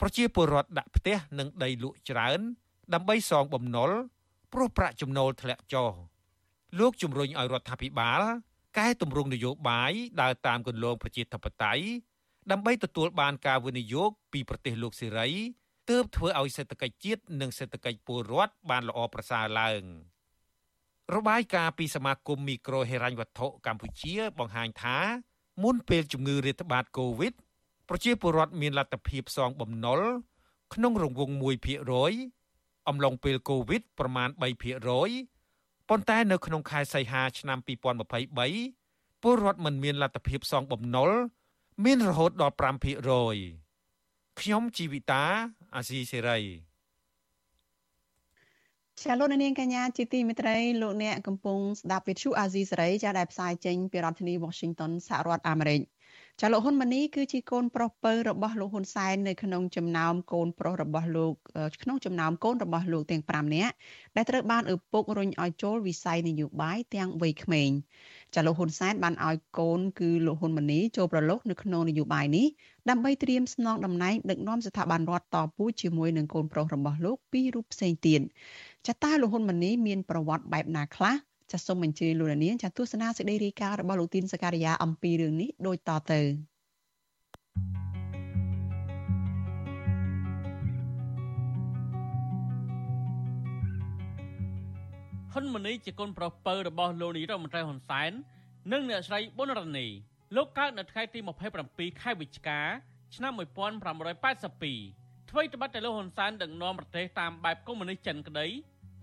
[0.00, 2.40] ប្រជាពលរដ្ឋដាក់ផ្ទះនិងដីលក់ច្រើន
[2.94, 3.90] ដើម្បីសងបំណុល
[4.52, 5.92] ព្រោះប្រាក់ចំណូលធ្លាក់ចុះ
[6.78, 8.22] លោកជំរុញឲ្យរដ្ឋាភិបាល
[8.78, 11.84] កែតម្រង់នយោបាយដើរតាមគន្លងប្រជាធិបតេយ្យ
[12.50, 15.28] ដើម្បីទទួលបានការវិនិយោគពីប្រទេសលោកសេរី
[15.88, 19.82] ទើបធ្វើឲ្យសេដ្ឋកិច្ចជាតិនិងសេដ្ឋកិច្ចពលរដ្ឋបានល្អប្រសើរឡើង
[21.14, 24.98] របាយការណ៍ពីសមាគមមីក្រូហិរញ្ញវត្ថុកម្ពុជា បង្ហាញថា
[25.62, 27.34] មុនពេលជំងឺរាតត្បាតកូវីដ
[27.88, 30.00] ប្រជាពលរដ្ឋមានលទ្ធភាពសងបំណុល
[30.74, 31.34] ក្នុងរង្វង់
[32.10, 34.28] 1%អំឡុងពេលកូវីដប្រមាណ
[34.94, 41.10] 3%ប៉ុន្តែនៅក្នុងខែសីហាឆ្នាំ2023ពលរដ្ឋមិនមានលទ្ធភាពសងបំណុល
[41.84, 43.67] មានរហូតដល់5%
[44.40, 45.24] ខ្ញុំជីវិតា
[45.74, 46.38] អាស៊ីសេរី
[49.02, 55.80] ចាលោកនាងកញ្ញាជាទីមេត្រីលោកអ្នកកំពុងស្ដាប់វិទ្យុអាស៊ីសេរីចាដែលផ្សាយចេញពីរដ្ឋធានី Washington សហរដ្ឋអាមេរិក
[56.42, 61.34] ចាលោកហ៊ុនម៉ាណីគឺជាកូនប្រុសពៅរបស់លោកហ៊ុនសែននៅក្នុងចំណោមកូនប្រុសរបស់លោក
[61.82, 63.74] ក្នុងចំណោមកូនរបស់លោកទាំង5នាក់
[64.16, 67.70] ដែលត្រូវបានឪពុករុញឲ្យចូលវិស័យនយោបាយទាំងវ័យក្មេង
[68.34, 72.46] ចាលោកហ៊ុនសែនបានឲ្យកូនគឺលោកហ៊ុនម៉ាណីចូលប្រឡូកនៅក្នុងនយោបាយនេះ
[72.90, 78.20] ដើម្បីត្រៀមស្នងតំណែងដឹកនាំស្ថាប័នរដ្ឋតពូជាមួយនឹងកូនប្រុសរបស់លោកពីររូបផ្សេងទៀត
[78.86, 86.20] ចាតើលោកហ៊ុនម៉ាណីមានប្រវត្តិបែបណាខ្លះ ចាសសូមអញ្ជើញលោកនាងចាទស្សនាសេចក្តីរាយការណ៍របស់លោកទីនសការីយ៉ាអំពីរឿងនេះដូចតទៅ
[95.32, 98.12] ហ៊ុនម៉ាណីជាកូនប្រុសពៅរបស់លោកនាយរដ្ឋមន្ត្រីហ៊ុនសែន
[98.72, 99.86] និងអ្នកស្រីប៊ុនរនី
[100.36, 101.18] លោកកើតនៅថ្ងៃទី
[101.60, 102.60] 27ខែវិច្ឆិកា
[103.16, 108.46] ឆ្នាំ1582ថ្មីត្បិតតែលោកហ៊ុនសែនដឹកនាំប្រទេសតាមបែបកុម្មុយនីសចិនក្តី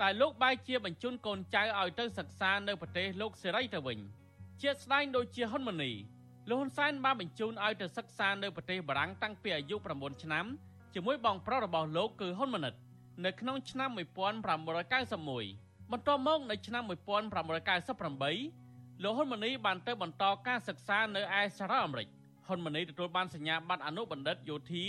[0.02, 3.98] តែលោកបែរជាបញ្ជូនកូនចៅឲ្យទៅសិក្សានៅប្រទេសលោកសេរីទៅវិញ
[4.62, 5.92] ជាស្ដែងដូចជាហ៊ុនម៉ាណី
[6.50, 10.46] លោកហ៊ុនសែនបានបញ្ជូនឲ្យទៅសិក្សានៅប្រទេសបារាំងតាំងពីអាយុ9ឆ្នាំ
[10.94, 12.74] ជាមួយបងប្រុសរបស់លោកគឺហ៊ុនម៉ាណិត
[13.26, 14.00] នៅក្នុងឆ្នាំ1991
[15.92, 22.08] បន្ទាប់មកនៅឆ្នាំ1998លោកហ៊ុនម៉ាណីបានទៅបន្តការសិក្សានៅឯសហរដ្ឋអាមេរិក
[22.48, 24.86] ហ៊ុនម៉ាណីទទួលបានសញ្ញាបត្រអនុបណ្ឌិតយោធា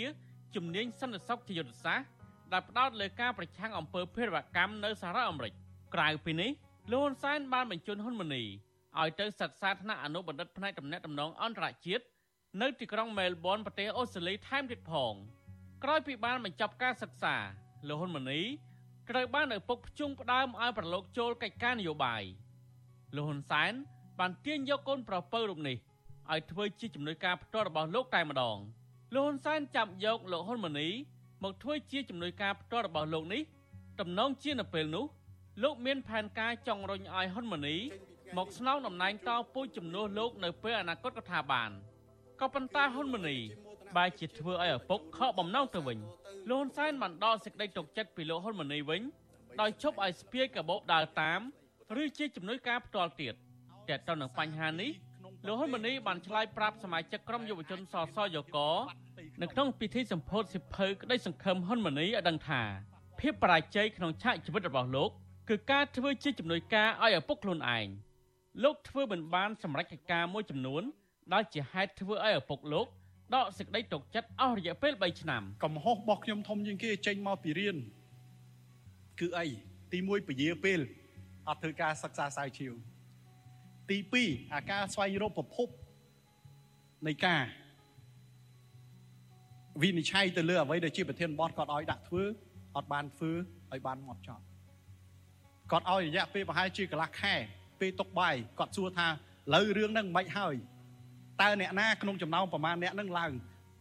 [0.54, 2.06] ជំនាញសន្តិសុខជាយុទ្ធសាស្ត្រ
[2.52, 5.52] ដែលផ្ដោតលើការប្រឆាំងអំពើភេរវកម្មនៅសហរដ្ឋអាមេរិក
[5.94, 6.50] ក្រៅពីនេះ
[6.92, 8.44] លោកហ៊ុនសែនបានបញ្ជូនហ៊ុនម៉ាណី
[9.00, 12.04] ឲ្យទៅសិក្សាថ្នាក់អនុបណ្ឌិតផ្នែកទំនាក់ទំនងអន្តរជាតិ
[12.62, 15.14] នៅទីក្រុងមែលប៊នប្រទេសអូស្ត្រាលីថែមទៀតផង
[15.84, 17.36] ក្រោយពីបានបញ្ចប់ការសិក្សា
[17.88, 18.40] លោកហ៊ុនម៉ាណី
[19.10, 22.22] ត្រូវបានឪពុកភ្ជុងផ្ដើមឲ្យប្រឡូកចូលកិច្ចការនយោបាយ
[23.14, 23.72] លោកហ៊ុនសែន
[24.18, 25.76] បានទាញយកកូនប្រពៅរូបនេះ
[26.32, 28.58] ឲ្យធ្វើជាជំនួយការផ្ទាល់របស់លោកតែម្ដង
[29.14, 30.88] លោកហ៊ុនសែនចាប់យកលោកហ៊ុនម៉ាណី
[31.42, 33.42] មកធ្វើជាជំនួយការផ្ទាល់របស់លោកនេះ
[34.00, 35.04] តំណងជានៅពេលនោះ
[35.62, 37.76] លោកមានផែនការចង់រុញឲ្យហ៊ុនម៉ាណី
[38.36, 41.70] មកស្នងតំណែងតពូជជំនួសលោកនៅពេលអនាគតក៏ថាបាន
[42.40, 43.38] ក៏ប៉ុន្តែហ៊ុនម៉ាណី
[43.96, 45.98] បែរជាធ្វើឲ្យឪពុកខកបំណងទៅវិញ
[46.48, 49.02] លោកហ៊ុនសែនបានដកសេចក្តីទុកចិត្តពីលោកហ៊ុនម៉ាណីវិញ
[49.60, 51.40] ដោយជប់ឲ្យស្ពាយកាបូបដើរតាម
[52.02, 53.34] ឬជាជំនួយការផ្ទាល់ទៀត
[53.88, 54.90] តែទៅនឹងបញ្ហានេះ
[55.46, 58.58] លោកហ៊ុនម៉ាណីបានឆ្លើយប្រាប់សមាជិកក្រុមយុវជនសសយក
[59.42, 62.62] នៅក្នុងពិធីសម្ពោធសិភៅក្តីសង្ឃឹមហ៊ុនម៉ាណីឲ្យដឹងថា
[63.20, 65.10] ភាពបរាជ័យក្នុងឆាកជីវិតរបស់លោក
[65.48, 67.86] គឺការធ្វើជាជំនួយការឲ្យឪពុកខ្លួនឯង
[68.62, 70.82] លោកធ្វើមិនបានសម្រេចកិច្ចការមួយចំនួន
[71.32, 72.86] ដែលជាហេតុធ្វើឲ្យឪពុកលោក
[73.34, 77.76] ដកសេចក្តីទុកចិត្តអស់រយៈពេល3ឆ្នាំកំហុសរបស់ខ្ញុំធំជាងគេចេញមកពីរៀន
[79.20, 79.46] គឺអី
[79.92, 80.80] ទី1ពជាពេល
[81.48, 82.74] អត់ធ្វើការសិក្សាស្រាវជ្រាវ
[83.90, 85.68] ទី2អាការស្វែងរកប្រភព
[87.06, 87.42] នៃការ
[89.82, 92.22] វិនិច្ឆ័យទៅលើអ្វីដែលជាប្រធានបទគាត់ឲ្យដាក់ធ្វើ
[92.76, 93.32] អត់បានធ្វើ
[93.72, 94.42] ឲ្យបានមកចប់
[95.70, 97.34] គាត់ឲ្យរយៈពេលប្រហែលជាកន្លះខែ
[97.80, 99.06] ពេលຕົកបាយគាត់សួរថា
[99.54, 100.54] លើរឿងហ្នឹងមិនហើយ
[101.42, 103.32] តើអ្នកណាក្នុងចំណោមប្រមាណអ្នកហ្នឹងឡើង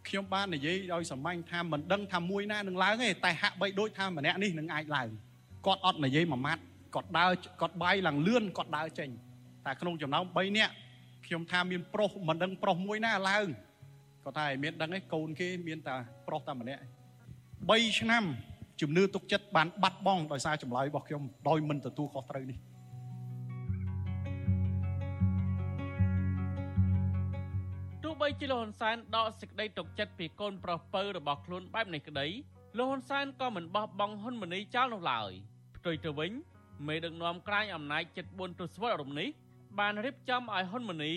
[0.08, 5.10] ខ្ញុំបាននិយាយឲ្យសម្ាញ់ថាមិនដឹងថាមួយណានឹងឡើងទេតែហាក់បីដូចថាម្នាក់នេះនឹងអាចឡើង
[5.66, 6.62] គាត់អត់និយាយមួយម៉ាត់
[6.96, 7.32] គាត់ដើរ
[7.62, 9.10] គាត់បាយឡើងលឿនគាត់ដើរចេញ
[9.66, 10.74] តែក្នុងចំណោម3នាក់
[11.26, 13.46] ខ្ញុំថាមានប្រុសមិនដឹងប្រុសមួយណាឡើង
[14.26, 15.96] គាត់ថាឲ្យមានដឹងឯងកូនគេមានតែ
[16.28, 16.82] ប្រុសតែម្នាក់
[17.42, 18.24] 3ឆ្នាំ
[18.82, 22.58] ជំនឿទុកចិត្តបានបាត់បង់ដោយសារចម្លើយរបស់ខ្ញុំដោយមិនទទួលខុសត្រូវនេះ
[28.04, 32.28] ទោះបីជាលោកហ៊ុនសែនដកសេចក្តីទុកចិត្តពីកូនប្រុសពៅរបស់ខ្លួនបែបនេះក្តី
[32.78, 35.32] លោកហ៊ុនសែនក៏មិនបោះបង់ហ៊ុនម៉ាណីចោលនោះឡើយ
[35.78, 36.32] ផ្ទុយទៅវិញ
[36.88, 39.30] មេដឹកនាំក្រាញអំណាច74ទសវត្សរ៍រំនេះ
[39.80, 41.14] បានរៀបចំឲ្យហ៊ុនម៉ាណី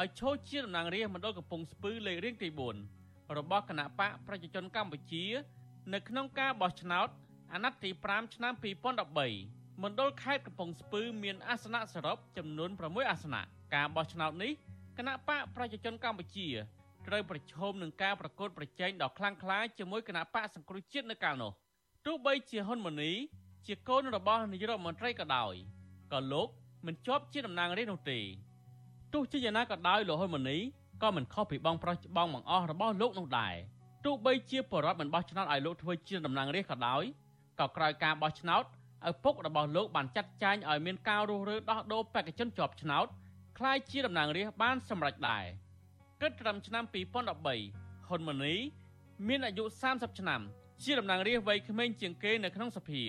[0.00, 2.48] ឲ្យឈរជាតំណាងរាស្ត្រមណ្ឌលកំពង់ស្ពឺលេខរៀងទី
[2.92, 5.24] 4របស់គណៈបកប្រជាជនកម្ពុជា
[5.94, 7.08] នៅក្នុងការបោះឆ្នោត
[7.52, 8.52] អាណត្តិទី5ឆ្នាំ
[9.18, 13.40] 2013មណ្ឌលខេត្តកំពង់ស្ពឺមានអាសនៈសរុបចំនួន6អាសនៈ
[13.74, 14.52] ការបោះឆ្នោតនេះ
[14.98, 16.48] គណៈបកប្រជាជនកម្ពុជា
[17.06, 21.52] ត្រូវប្រឈមនឹងការប្រកួតប្រជែងដ៏ខ្លាំងក្លាជាមួយគណៈបកសង្គ្រោះជាតិនៅកាលនោះ
[22.06, 23.12] ទោះបីជាហ៊ុនម៉ាណី
[23.66, 25.54] ជាកូនរបស់នាយករដ្ឋមន្ត្រីក៏ដោយ
[26.12, 26.48] ក៏លោក
[26.86, 28.20] មិនជាប់ជាតំណាងរាស្ត្រនោះទេ
[29.13, 30.57] ទោះជាយ៉ាងណាក៏ដោយលោកហ៊ុនម៉ាណី
[31.03, 33.55] ក៏មិនខុសពីបងប្រុសច្បងបង្អស់របស់លោកនោះដែរ
[34.05, 37.03] ទោះបីជាបរដ្ឋមិនបោះឆ្នោតឲ្យលោកធ្វើជាតំណាងរាស្ត្រក៏ដោយ
[37.59, 38.63] ក៏ក្រោយការបោះឆ្នោត
[39.09, 43.07] ឪពុករបស់លោកបានចាត់ចែងឲ្យមានការរុះរើដោះដូរបេក្ខជនជាប់ឆ្នោត
[43.57, 45.45] คล้ายជាតំណាងរាស្ត្របានសម្រេចដែរ
[46.21, 48.55] គិតត្រឹមឆ្នាំ2013ហ៊ុនម៉ាណី
[49.27, 50.41] មានអាយុ30ឆ្នាំ
[50.83, 53.03] ជាតំណាងរាស្ត្រវ័យក្មេងជាងគេនៅក្នុងសភា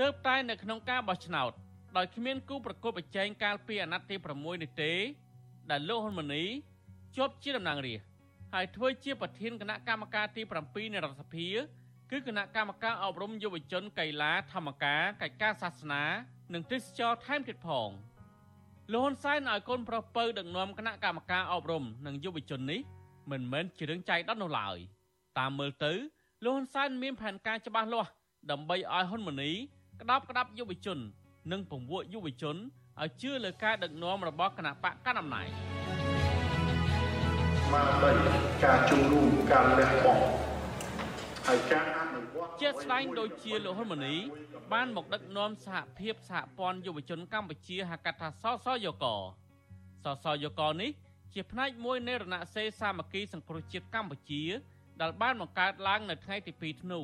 [0.00, 1.52] ទើបតែនៅក្នុងការបោះឆ្នោត
[1.96, 4.92] ដោយគ្មានគូប្រកួតប្រជែងកាលពីអាណត្តិទី6នេះទេ
[5.71, 6.43] ដែលលោកហ៊ុនម៉ាណី
[7.15, 8.07] ជាប់ជាតំណាងរាស្ត្រ
[8.53, 11.47] ហើយធ្វើជាប្រធានគណៈកម្មការទី7នៃរដ្ឋសភា
[12.11, 16.03] គឺគណៈកម្មការអប់រំយុវជនកីឡាធម្មការកិច្ចការសាសនា
[16.53, 17.89] និងទេសចរថែមទៀតផង
[18.93, 22.81] លោកហ៊ុនសែនឲ្យកូនប្រុសពៅដឹកនាំគណៈកម្មការអប់រំនិងយុវជននេះ
[23.31, 24.77] មិនមែនជារឿងចៃដន្យនោះឡើយ
[25.39, 25.91] តាមមើលទៅ
[26.43, 28.09] លោកហ៊ុនសែនមានផែនការច្បាស់លាស់
[28.51, 29.51] ដើម្បីឲ្យហ៊ុនម៉ាណី
[30.01, 30.99] ក្តាប់ក្តាប់យុវជន
[31.51, 32.55] និងពង្វក់យុវជន
[33.03, 35.47] ឲ្យជឿលើការដឹកនាំរបស់គណៈបកកណ្ដាលអំណាច
[37.73, 38.11] មកដី
[38.63, 40.23] ការជួបរួមការលះបង់
[41.47, 44.15] ហើយការអនុវត្តជាស្ដែងដូចជាលោកហ៊ុនម៉ាណី
[44.73, 49.05] បានមកដឹកនាំសហភាពសហព័ន្ធយុវជនកម្ពុជាហៅកាត់ថាសសយក
[50.03, 50.91] សសយកនេះ
[51.33, 54.43] ជាផ្នែកមួយនៃរណសេរីសាមគ្គីសង្គ្រោះជាតិកម្ពុជា
[55.01, 56.99] ដែលបានបង្កើតឡើងនៅថ្ងៃទី2ធ្នូ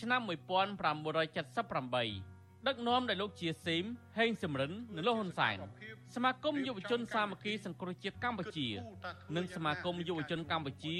[0.00, 2.31] ឆ្នាំ1978
[2.68, 3.84] ដឹកនាំដោយលោកជាស៊ីម
[4.18, 5.56] ហេងសំរិននិងលោកហ៊ុនសែន
[6.14, 8.68] សមាគមយុវជនសាមគ្គីសង្គ្រោះជាតិកម្ពុជា
[9.36, 10.98] និងសមាគមយុវជនកម្ពុជា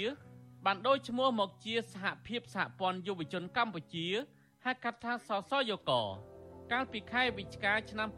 [0.67, 4.09] បានដូរឈ្មោះមកជាសហភាពសហព័ន្ធយុវជនកម្ពុជា
[4.65, 5.91] ហៅកាត់ថាសសយក
[6.73, 8.09] កាលពីខែវិច្ឆិកាឆ្នាំ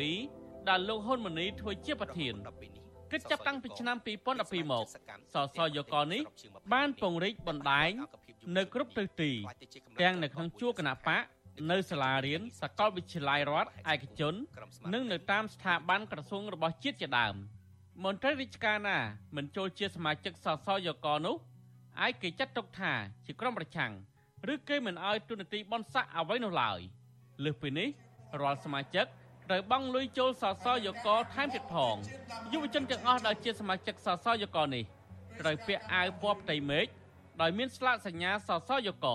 [0.00, 2.34] 2012ដែលលោកហ៊ុនម៉ាណីធ្វើជាប្រធាន
[3.12, 3.96] គិតចាប់តាំងពីឆ្នាំ
[4.34, 4.84] 2012មក
[5.34, 6.22] សសយកនេះ
[6.72, 7.90] បានពង្រីកបណ្ដាញ
[8.56, 9.32] នៅគ្រប់ទិសទី
[10.02, 11.24] ទាំងនៅក្នុងជួរគណៈបក
[11.70, 14.34] នៅសាលារៀនសាកលវិទ្យាល័យរដ្ឋឯកជន
[14.92, 17.34] និងនៅតាមស្ថាប័នក្រសួងរបស់ជាតិជាដើម
[18.04, 18.98] មន្ត្រីរាជការណា
[19.36, 21.36] មិនចូលជាសមាជិកសសយកនោះ
[22.00, 22.92] អាចគេចាត់ទុកថា
[23.26, 23.92] ជាក្រុមប្រឆាំង
[24.52, 26.80] ឬគេមិនអោយទូនាទីបនស័កអ្វីនោះឡើយ
[27.44, 27.88] លើសពីនេះ
[28.40, 29.06] រាល់សមាជិក
[29.46, 31.96] ត្រូវបង់លុយចូលសសយកថែមទៀតផង
[32.52, 34.84] យុវជនទាំងអស់ដែលជាសមាជិកសសយកនេះ
[35.40, 36.86] ត្រូវពាក់អាវពណ៌ផ្ទៃមេឃ
[37.40, 39.06] ដោយមានស្លាកសញ្ញាសសយក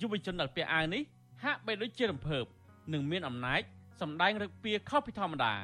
[0.00, 1.02] យុវជនដែលពាក់អាវនេះ
[1.44, 2.44] ហាក់បីដូចជារំភើប
[2.92, 3.60] និងមានអំណាច
[4.00, 5.54] សម្ដែងរឹកពីខុសពីធម្មតា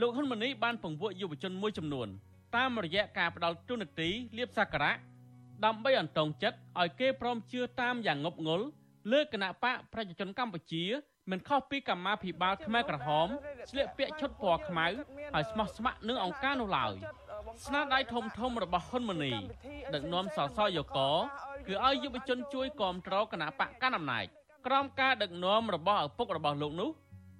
[0.00, 2.08] លោកហ៊ុនម៉ាណីបានពង្វក់យុវជនមួយចំនួន
[2.56, 4.92] តាមរយៈការផ្ដាល់ទូនាទីលៀបសក្ការៈ
[5.64, 8.66] ដើម្បីអន្តងចិត្តឲ្យគេព្រមជឿតាមយ៉ាងងប់ងល់
[9.12, 10.84] លើគណៈបកប្រជាជនកម្ពុជា
[11.30, 13.28] មិនខុសពីកម្មាភិបាលខ្មែរក្រហម
[13.70, 14.86] ស្លៀកពាក់ឈុតពណ៌ខ្មៅ
[15.34, 16.92] ហើយស្មោះស្ម័គ្រនឹងអង្គការនោះឡើយ
[17.66, 19.32] ស្នាដៃធំធំរបស់ហ៊ុនម៉ាណី
[19.94, 20.98] ដឹកនាំសសយក
[21.68, 24.26] គឺឲ្យយុវជនជួយគ្រប់គ្រងគណៈបកកណ្ដាលអំណាច
[24.66, 26.90] ក្រោមការដឹកនាំរបស់ឪពុករបស់លោកនោះ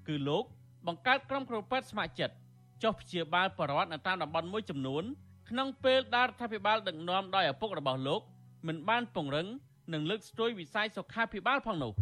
[0.09, 0.45] គឺលោក
[0.87, 2.35] បង្កើតក្រុមគ្រូពេទ្យស្ម័គ្រចិត្ត
[2.83, 5.05] ចុះព្យាបាលបរិវត្តនៅតាមតំបន់មួយចំនួន
[5.51, 8.21] ក្នុងពេលដែលរដ្ឋាភិបាលដឹកនាំដោយឪពុករបស់លោក
[8.67, 9.47] មិនបានពង្រឹង
[9.93, 11.93] និងលើកស្ទួយវិស័យសុខាភិបាលផងនោះ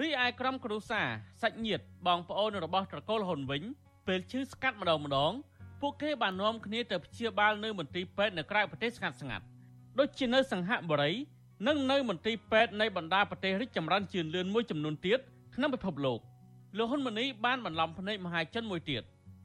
[0.00, 1.08] រីឯក្រុមគ្រួសារ
[1.42, 3.62] សាច់ញាតិបងប្អូនរបស់ត្រកូលហ៊ុនវិញ
[4.06, 5.32] ពេលឈឺស្កាត់ម្ដងម្ដង
[5.80, 9.44] ពួកគេបាននាំគ្នាទៅព្យាបាលនៅមន្ទីរពេទ្យនៅក្រៅប្រទេសស្ងាត់ស្ងាត់
[9.98, 11.12] ដូចជានៅសង្ហបុរី
[11.66, 15.18] និងនៅមន្ទីរពេទ្យនៃបណ្ដាប្រទេសរីកចម្រើនជឿនលឿនមួយចំនួនទៀត
[15.54, 16.20] ក្នុងពិភពលោក
[16.76, 19.02] លោកហ៊ុនម៉ាណីបានបន្លំភ្នែកមហាជនមួយទៀត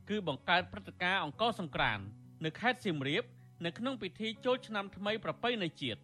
[0.09, 1.99] គឺបង្កើតព្រឹត្តិការណ៍អង្គរសង្ក្រាន
[2.45, 3.23] នៅខេត្តសៀមរាប
[3.65, 5.99] នៅក្នុងពិធីចូលឆ្នាំថ្មីប្រពៃណីជាតិ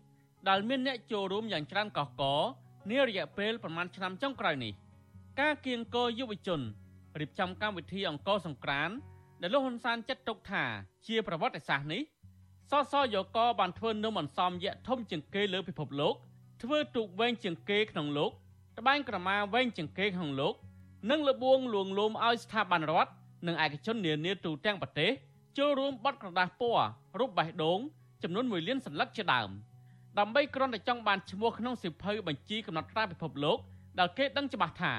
[0.49, 2.41] ដែលមានអ្នកចូលរួមយ៉ាងច្រើនកុះករ
[2.91, 4.73] នារយៈពេលប្រមាណឆ្នាំចុងក្រោយនេះ
[5.39, 6.61] ការគៀងគរយុវជន
[7.19, 8.89] រៀបចំកម្មវិធីអង្គរសង្ក្រាន
[9.41, 10.63] ដែលលោកហ៊ុនសែនចាត់ទុកថា
[11.07, 12.01] ជាប្រវត្តិសាស្ត្រនេះ
[12.71, 16.15] សសយកបានធ្វើនំអន្សមយៈធំជាងគេលើពិភពលោក
[16.61, 18.31] ធ្វើទូកវែងជាងគេក្នុងលោក
[18.79, 20.53] ត្បាញក្រមាវែងជាងគេក្នុងលោក
[21.11, 23.11] និងលបួងលួងលោមឲ្យស្ថាប័នរដ្ឋ
[23.47, 25.11] និងឯកជននានាទូទាំងប្រទេស
[25.57, 26.85] ចូលរួមបត់ក្រដាសពណ៌
[27.19, 27.79] រូបបេះដូង
[28.23, 29.49] ចំនួន1លានសន្លឹកជាដើម
[30.19, 33.57] ដើម្បីគ្រាន់តែចង់បានឈ្មោះក្នុងសិភៅបញ្ជីកំណត់ត្រាពិភពលោក
[33.99, 34.93] ដែលគេដឹងច្បាស់ថា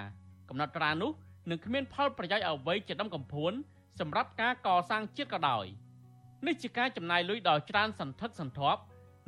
[0.48, 1.10] កំណត់ត្រានោះ
[1.50, 3.52] នឹងគ្មានផលប្រយោជន៍អ្វីជាដំកំភួន
[4.00, 5.66] សម្រាប់ការកសាងជាតិក៏ដោយ។
[6.46, 8.80] នេះជាការចំណាយលុយដ៏ច្រើនសន្ធឹកសន្ធាប់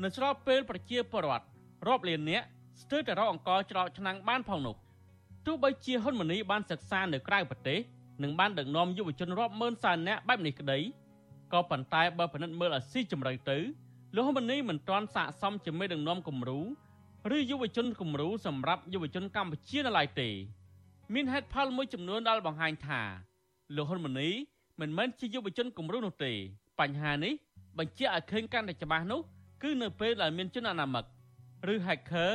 [0.03, 1.47] នៅស្របពេលប្រជាពលរដ្ឋ
[1.87, 2.47] រាប់លាននាក់
[2.83, 4.77] ស្ទើរតែរកអង្គច្រកឆ្នាំងបានផងនោះ
[5.47, 7.79] ទោះបីជាហ៊ុនម៉ាណីបានសិក្សានៅក្រៅប្រទេស
[8.23, 10.79] និងបានដឹកនាំយុវជនរាប់ម៉ឺនសែននាក់បែបនេះក្តី
[11.53, 13.59] ក៏ប៉ុន្តែបើពិនិត្យមើលឲ្យស៊ីជម្រៅទៅ
[14.15, 16.61] លោកហ៊ុនម៉ាណីមិនទាន់ស័ក្តិសមជាមេដឹកនាំគំរូ
[17.37, 20.29] ឬយុវជនគំរូសម្រាប់យុវជនកម្ពុជានៅឡើយទេ
[21.15, 23.01] មានហេតុផលមួយចំនួនដែលបង្ហាញថា
[23.77, 24.31] លោកហ៊ុនម៉ាណី
[24.81, 26.33] មិនមែនជាយុវជនគំរូនោះទេ
[26.81, 27.35] បញ្ហានេះ
[27.79, 29.20] បញ្ជាក់ឲ្យឃើញកាន់តែច្បាស់នោះ
[29.62, 31.05] គឺនៅពេលដែលមានជនអនាមិក
[31.72, 32.33] ឬ hacker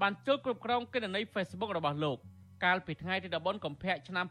[0.00, 2.18] បានចូលគ្រប់គ្រងគណនី Facebook របស់លោក
[2.64, 4.26] កាលពីថ្ងៃទី14កុម្ភៈឆ្នាំ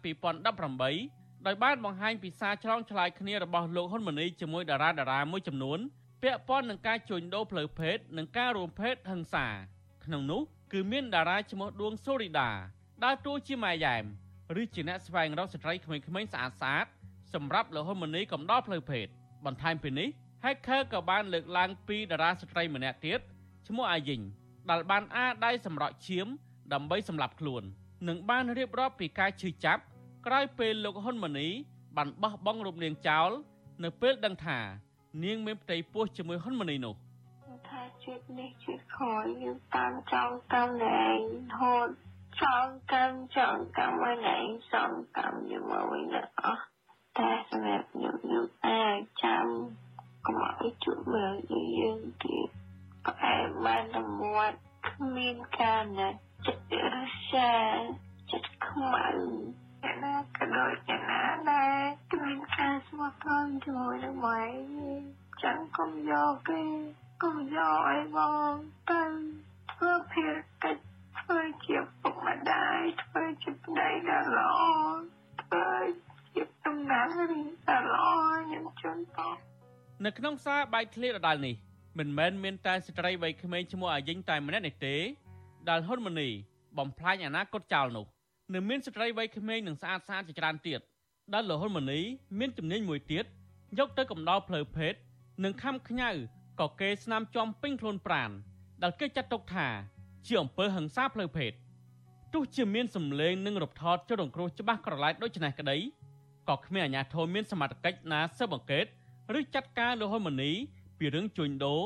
[0.69, 5.79] 2018ដោយបានបង្ហាញពីសារឆ្លងឆ្លើយគ្នារបស់លោកហ៊ុនម៉ាណីជាមួយតារាតារាមួយចំនួន
[6.23, 9.47] ពាក់ព័ន្ធនឹងការជួញដូរផ្លូវភេទនិងការរួមភេទហិង្សា
[10.05, 10.41] ក្នុងនោះ
[10.73, 12.49] គឺមានតារាឈ្មោះដួងសូរីដា
[13.03, 14.03] ដើរតួជាម៉ែយ៉ែម
[14.61, 16.87] ឬជាអ្នកស្វែងរកស្ត្រីក្មេងៗស្អាតស្អាត
[17.33, 19.07] សម្រាប់លោកហ៊ុនម៉ាណីកំដរផ្លូវភេទ
[19.45, 20.09] បន្ថែមពីនេះ
[20.43, 23.19] Hacker ក៏បានលើកឡើងពីតារាស្ត្រីម្នាក់ទៀត
[23.67, 24.21] ឈ្មោះអាយីង
[24.69, 26.27] ដែលបានអាដៃសម្រក់ឈាម
[26.73, 27.63] ដើម្បីសម្លាប់ខ្លួន
[28.07, 29.81] និងបានរៀបរាប់ពីការឈឺចាប់
[30.25, 31.49] ក្រោយពេលលោកហ៊ុនម៉ាណី
[31.97, 33.29] បានបោះបង់រូបនាងចោល
[33.83, 34.59] នៅពេលដឹងថា
[35.23, 36.95] នាងមានផ្ទៃពោះជាមួយហ៊ុនម៉ាណីនោះ
[37.69, 40.99] ថាជាតិនេះជាតិខយយើងតាមចង់កម្មណែ
[41.59, 41.89] ហូត
[42.41, 44.37] ចង់កម្មចង់កម្មឲ្យណែ
[44.71, 46.68] សងកម្មជាមួយវិញអស់
[47.19, 49.45] តែសម្រាប់ខ្ញុំខ្ញុំអាចចាំ
[50.25, 51.35] កុំឲ្យជួបមើល
[51.79, 52.49] យើងទៀត
[53.05, 54.57] ផ្អែមបានតែមាត់
[54.89, 56.09] គ្មានការណា
[56.45, 56.95] ចិត្តរ
[57.31, 57.51] សា
[58.31, 59.07] ចិត្តខ្មៅ
[59.83, 64.43] យ៉ាងណាក៏ដូចយ៉ាងណាដែរគ្មានការស្មោះត្រង់ជាមួយនឹងម៉ែ
[65.43, 66.63] ចឹងកុំយកទេ
[67.23, 68.19] កុំយកឲ្យប
[68.51, 68.53] ង
[68.91, 69.03] ទៅ
[69.71, 70.83] ធ្វើភារកិច្ច
[71.19, 74.61] ធ្វើជាពុកម្ដាយធ្វើជាប្តីដ៏ល្អ
[75.41, 75.69] ធ្វើ
[76.89, 78.07] ជាតំណាងរីដ៏ល្អ
[78.47, 79.35] ខ្ញុំជូនតប
[80.05, 81.55] នៅក្នុងសារបែកធ្លាយដដែលនេះ
[81.99, 84.95] មិនមែនមានតែស្ត្រីវ័យក្មេងឈ្មោះអាយិញតែម្នាក់នេះទេ
[85.69, 86.29] ដែលហ៊ុនម៉ាណី
[86.77, 88.05] បំផ្លាញអនាគតចោលនោះ
[88.53, 90.79] នៅមានស្ត្រីវ័យក្មេងនិងស្អាតស្អាតជាច្រើនទៀត
[91.33, 91.99] ដែលលហ៊ុនម៉ាណី
[92.39, 93.25] មានជំនាញមួយទៀត
[93.79, 94.93] យកទៅកំដរផ្លូវភេទ
[95.43, 96.09] និងខំខ្ញៅ
[96.59, 98.29] ក៏គេស្នាមចំពេញខ្លួនប្រាន
[98.83, 99.67] ដែលគេចាត់ទុកថា
[100.27, 101.51] ជាអំពើហិង្សាផ្លូវភេទ
[102.33, 105.77] ទោះជាមានសម្លេងនិងរំថតចុះរងគ្រោះច្បាស់ក្រឡែតដូចនេះក្តី
[106.49, 108.85] ក៏គ្មានអាជ្ញាធរមានសមត្ថកិច្ចណាស៊ើបអង្កេត
[109.37, 110.51] ឬចាត់ការលហ៊ុនម៉ាណី
[110.99, 111.81] ពីរឿងជួញដូរ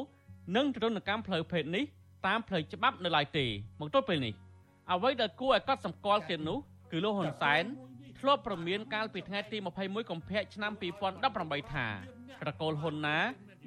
[0.55, 1.83] និងទរណកម្មផ្លូវភេទនេះ
[2.27, 3.45] តាមផ្លូវច្បាប់នៅឡើយទេ
[3.79, 4.33] មកទល់ពេលនេះ
[4.91, 6.57] អ្វីដែលគួរឲ្យកត់សម្គាល់ទៀតនោះ
[6.91, 7.63] គឺលោកហ៊ុនសែន
[8.19, 10.71] ធ្លាប់ប្រមានកាលពីថ្ងៃទី21កុម្ភៈឆ្នាំ
[11.21, 11.87] 2018ថា
[12.41, 13.17] ត្រកូលហ៊ុនណា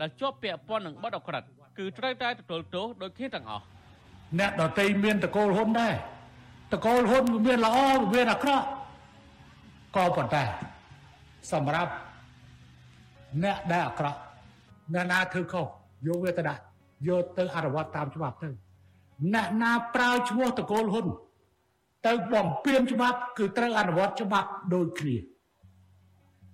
[0.01, 1.42] ដែលជាប់ពាក់ព័ន្ធនឹងបទអក្រិត
[1.78, 3.64] គឺត្រូវតែទទួលទោសដូចគ្នាទាំងអស់
[4.38, 5.94] អ្នកដតីមានតកូលហ៊ុនដែរ
[6.72, 8.66] តកូលហ៊ុនវាមានល្អវាមានអាក្រក់
[9.97, 10.42] ក៏ប៉ុន្តែ
[11.53, 11.92] សម្រាប់
[13.42, 14.20] អ្នកដែលអាក្រក់
[14.94, 15.66] អ្នកណាធ្វើខុស
[16.07, 16.62] យកវាទៅដាក់
[17.09, 18.49] យកទៅអនុវត្តតាមច្បាប់ទៅ
[19.34, 21.07] អ្នកណាប្រើឈ្មោះតកូលហ៊ុន
[22.07, 25.16] ទៅបំពេញច្បាប់គឺត្រូវអនុវត្តច្បាប់ដូចគ្នា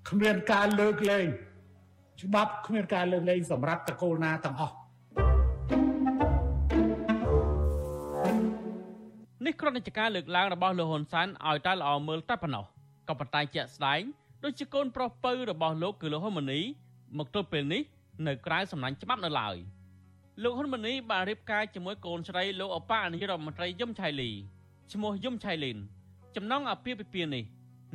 [0.08, 1.26] គ្មានការលើកលែង
[2.22, 4.74] ច្បាប់គ្មានការលើកលែងសម្រាប់តកូលណាទាំងអស់
[9.44, 12.64] នេះគ្រាន់តែជាការលើកឡើងរបស់លោកហ៊ុនសែនឲ្យតែល្អមើលតែប៉ុណ្ណោះ
[13.08, 14.02] ក៏ប៉ុន្តែជាក់ស្ដែង
[14.44, 16.60] ដូចជាកូនប្រុសពៅរបស់លោកគឺលោកហ៊ុនម៉ាណី
[17.18, 17.82] មកទល់ពេលនេះ
[18.26, 19.56] នៅក្រៅសំណាញ់ច្បាប់នៅឡើយ
[20.42, 24.30] លោកហ៊ុនម៉ាណីបានរៀបការជាមួយកូនស្រីលោកអបអនាយករដ្ឋមន្ត្រីយឹមឆៃលី
[24.92, 25.78] ឈ្មោះយឹមឆៃលីន
[26.36, 27.44] ចំណងអាពាហ៍ពិពាហ៍នេះ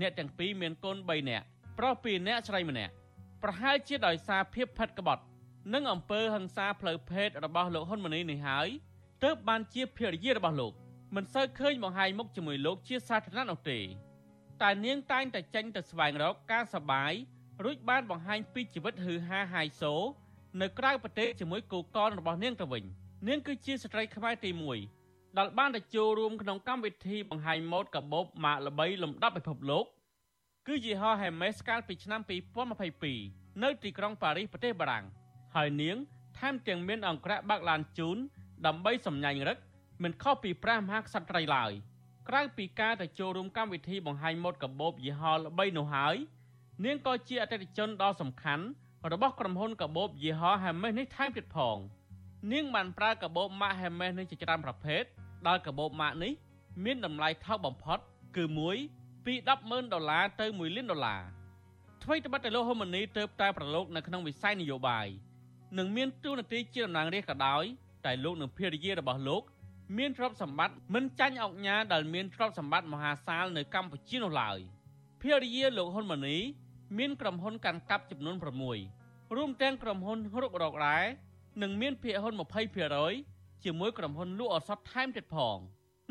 [0.01, 1.45] អ្នកទាំងពីរមានកូន3នាក់
[1.77, 2.93] ប្រុស2នាក់ស្រី1នាក់
[3.43, 5.23] ប្រហែលជាដោយសារភាពផិតក្បត់
[5.73, 8.67] និងអំពើហិង្សាផ្លូវភេទរបស់លោកហ៊ុនម៉ាណីនេះហើយ
[9.23, 10.73] ទើបបានជាភរិយារបស់លោក
[11.15, 13.79] មិនសូវឃើញបង្ហាញមុខជាមួយលោកជាសាធារណៈនោះទេ
[14.63, 17.13] តែនាងតែងតែចេញទៅស្វែងរកការសបាយ
[17.63, 19.93] រួចបានបង្ហាញពីជីវិតហឺហាហាយសូ
[20.61, 22.83] នៅក្រៅប្រទេសជាមួយគូកនរបស់នាងទៅវិញ
[23.27, 24.51] នាងគឺជាស្ត្រីខ្មែរទី
[24.93, 29.85] 1ដែលបានទៅចូលរួមក្នុងកម្មវិធីបង្ហាញម៉ូដកាបូបម៉ាកល្បីលំដាប់ពិភពលោក
[30.67, 32.21] គឺយីហោ Hermes កាលពីឆ្នាំ
[32.91, 35.05] 2022នៅទីក្រុងប៉ារីសប្រទេសបារាំង
[35.55, 35.97] ហើយនាង
[36.37, 38.17] ថែមទាំងមានអង្គរៈបើកឡានជូន
[38.65, 39.57] ដើម្បីសម្ញាញ់រឹក
[40.03, 41.71] មិនខុសពីព្រះមហាក្សត្រីឡើយ
[42.29, 46.15] ក្រៅពីការទៅចូលរួមកម្មវិធីបង្ហាញម៉ូដកាបូបយីហោល្បីនោះហើយ
[46.85, 48.65] នាងក៏ជាអតិថិជនដ៏សំខាន់
[49.11, 51.77] របស់ក្រុមហ៊ុនកាបូបយីហោ Hermes នេះថែមទៀតផង
[52.53, 55.03] នាងបានប្រើកាបូបម៉ាក Hermes នេះជាច្រើនប្រភេទ
[55.47, 56.33] ដែលកាបូបម៉ាកនេះ
[56.83, 57.99] មានតម្លៃថោកបំផុត
[58.37, 58.77] គឺមួយ
[59.25, 61.21] ពី100000ដុល្លារទៅ1លានដុល្លារ
[62.03, 65.07] ថ្មីត្បិតតែលោកហ៊ុនម៉ាណីទៅតែប្រឡូកនៅក្នុងវិស័យនយោបាយ
[65.77, 67.63] និងមានទួនាទីជាតំណាងរាស្ត្រក៏ដោយ
[68.05, 69.43] តែលោកនិងភរិយារបស់លោក
[69.95, 74.59] មានទ្រព្យសម្បត្តិមិនចាញ់អុកញ៉ាដែលមានទ្រព្យសម្បត្តិមហាសាលនៅកម្ពុជានោះឡើយ
[75.21, 76.37] ភរិយាលោកហ៊ុនម៉ាណី
[76.97, 78.35] មានក្រុមហ៊ុនកាន់កាប់ចំនួន
[78.85, 80.99] 6រួមទាំងក្រុមហ៊ុនរុករករ៉ែ
[81.61, 82.33] និងមានភាគហ៊ុន
[82.97, 85.57] 20%ជាមួយក្រុមហ៊ុនលក់ឱសថថែមទៀតផង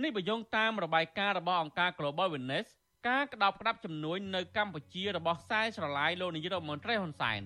[0.02, 2.66] នេះបញ្យងតាមរបាយការណ៍របស់អង្គការ Global Witness
[3.08, 7.42] ការក្តោបក្តាប់ចំនួននៅកម្ពុជារបស់ខ្សែស្រឡាយលោកនាយករដ្ឋមន្ត្រីហ៊ុនសែន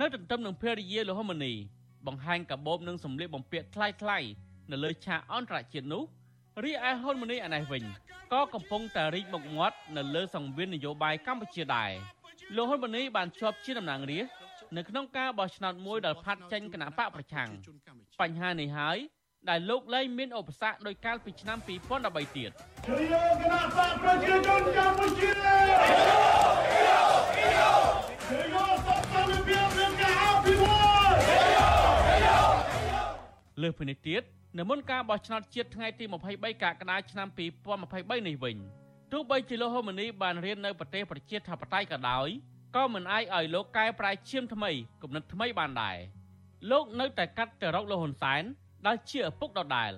[0.00, 1.54] នៅទន្ទឹមនឹងភរិយាលោកហ៊ុនម៉ាណី
[2.06, 4.26] បង្ហាញកាបូបនិងសម្លៀកបំពាក់ថ្លៃៗ
[4.70, 6.02] នៅលើឆាកអន្តរជាតិនោះ
[6.64, 7.82] រីឯហ៊ុនម៉ាណីអានេះវិញ
[8.32, 11.90] ក៏កំពុងតែរីកមុខមាត់នៅលើសង្វៀននយោបាយកម្ពុជាដែរ
[12.56, 14.32] លោកហ៊ុនម៉ាណីបានជាប់ជាតំណាងរាស្ត្រ
[14.76, 17.48] នៅក្នុងការបោះឆ្នោតមួយដល់ផាត់ចេញគណៈបកប្រឆាំង
[18.20, 18.98] បញ្ហានេះហើយ
[19.50, 22.50] ដែលលោកលែងមានឧបសគ្គដោយកាលពីឆ្នាំ2013ទៀត
[22.86, 25.30] គ្រាគណៈបកប្រជាជនកម្ពុជា
[33.62, 34.22] លើសពីនេះទៀត
[34.58, 36.04] នៅមុនការបោះឆ្នោតជាតិថ្ងៃទី
[36.34, 37.28] 23កក្កដាឆ្នាំ
[37.78, 38.56] 2023នេះវិញ
[39.12, 42.28] ទោះបីជាលោកហ៊ុនម៉ាណីបានរៀននៅប្រទេសប្រជាធិបតេយ្យក៏ដោយ
[42.76, 44.70] ក៏មិនអាចឲ្យលោកកែប្រែឈាមថ្មី
[45.02, 45.96] គំនិតថ្មីបានដែរ
[46.70, 48.42] លោកនៅតែកាត់ទៅរកលោកហ៊ុនសែន
[48.86, 49.92] ដែលជាឪពុកដដែល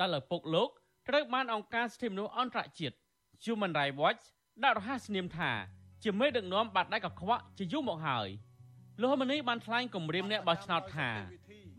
[0.00, 0.68] ដែលឪពុកលោក
[1.08, 2.96] ត្រូវបានអង្គការសិទ្ធិមនុស្សអន្តរជាតិ
[3.44, 4.24] Human Rights Watch
[4.64, 5.50] ដាក់រហស្សនាមថា
[6.04, 8.28] ជាមេដឹកនាំបាត់ដៃកខ្វក់ជាយូរមកហើយ
[9.00, 11.10] លោកហ៊ុនម៉ាណីបានថ្លែងគម្រាមអ្នកបោះឆ្នោតថា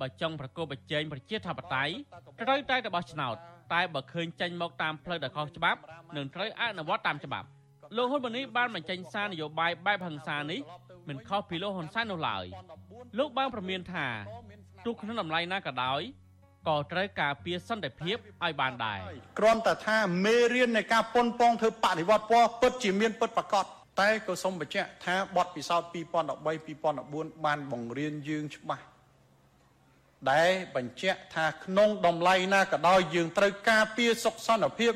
[0.02, 1.94] បើចង់ប្រកបប្រជែងប្រជាធិបតេយ្យ
[2.42, 3.36] ត្រូវតែទៅបោះឆ្នោត
[3.74, 5.80] តែបើឃើញចេញមកតាមផ្លូវដែលខុសច្បាប់
[6.16, 7.48] នឹងត្រូវអនុវត្តតាមច្បាប់
[7.96, 10.60] លោកហ៊ុនម៉ាណីបានបញ្ចេញសារនយោបាយបែបហិង្សានេះ
[11.10, 12.46] មិនខុសពីលោកហ៊ុនសែននោះឡើយ
[13.18, 14.08] លោកបានប្រមានថា
[14.86, 16.02] ទោះក្នុងតម្លៃណាក៏ដោយ
[16.68, 19.00] ក៏ត្រូវការពារសន្តិភាពឲ្យបានដែរ
[19.40, 23.66] គ្រាន់តែថាមេរៀននៃការប៉ុនប៉ងធ្វើបដិវត្តពណ៌ពិតជាមានពិតប្រាកដ
[24.00, 25.94] តែក៏សូមបញ្ជាក់ថាបទពិសោធន៍2013
[26.70, 28.84] 2014បានបង្រៀនយើងច្បាស់
[30.32, 34.94] ដែលបញ្ជាក់ថាក្នុងតម្លៃណាក៏ដោយយើងត្រូវការពារសុខសន្តិភាព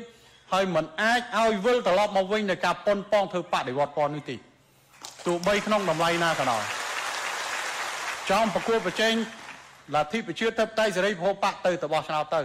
[0.52, 4.36] ហើយមិនអាចឲ្យវិលត្រឡប់មកវិញនៃការប៉ុនប៉ងធ្វើបដិវត្តពណ៌នេះទេ
[5.26, 6.64] ទោះបីក្នុងតម្លៃណាក៏ដោយ
[8.30, 9.14] ចង់ប្រគួតប្រជែង
[9.94, 12.42] លទ្ធិប្រជាធិបតេយ្យសេរីពហុបកទៅទៅបោះឆ្នោតទៅ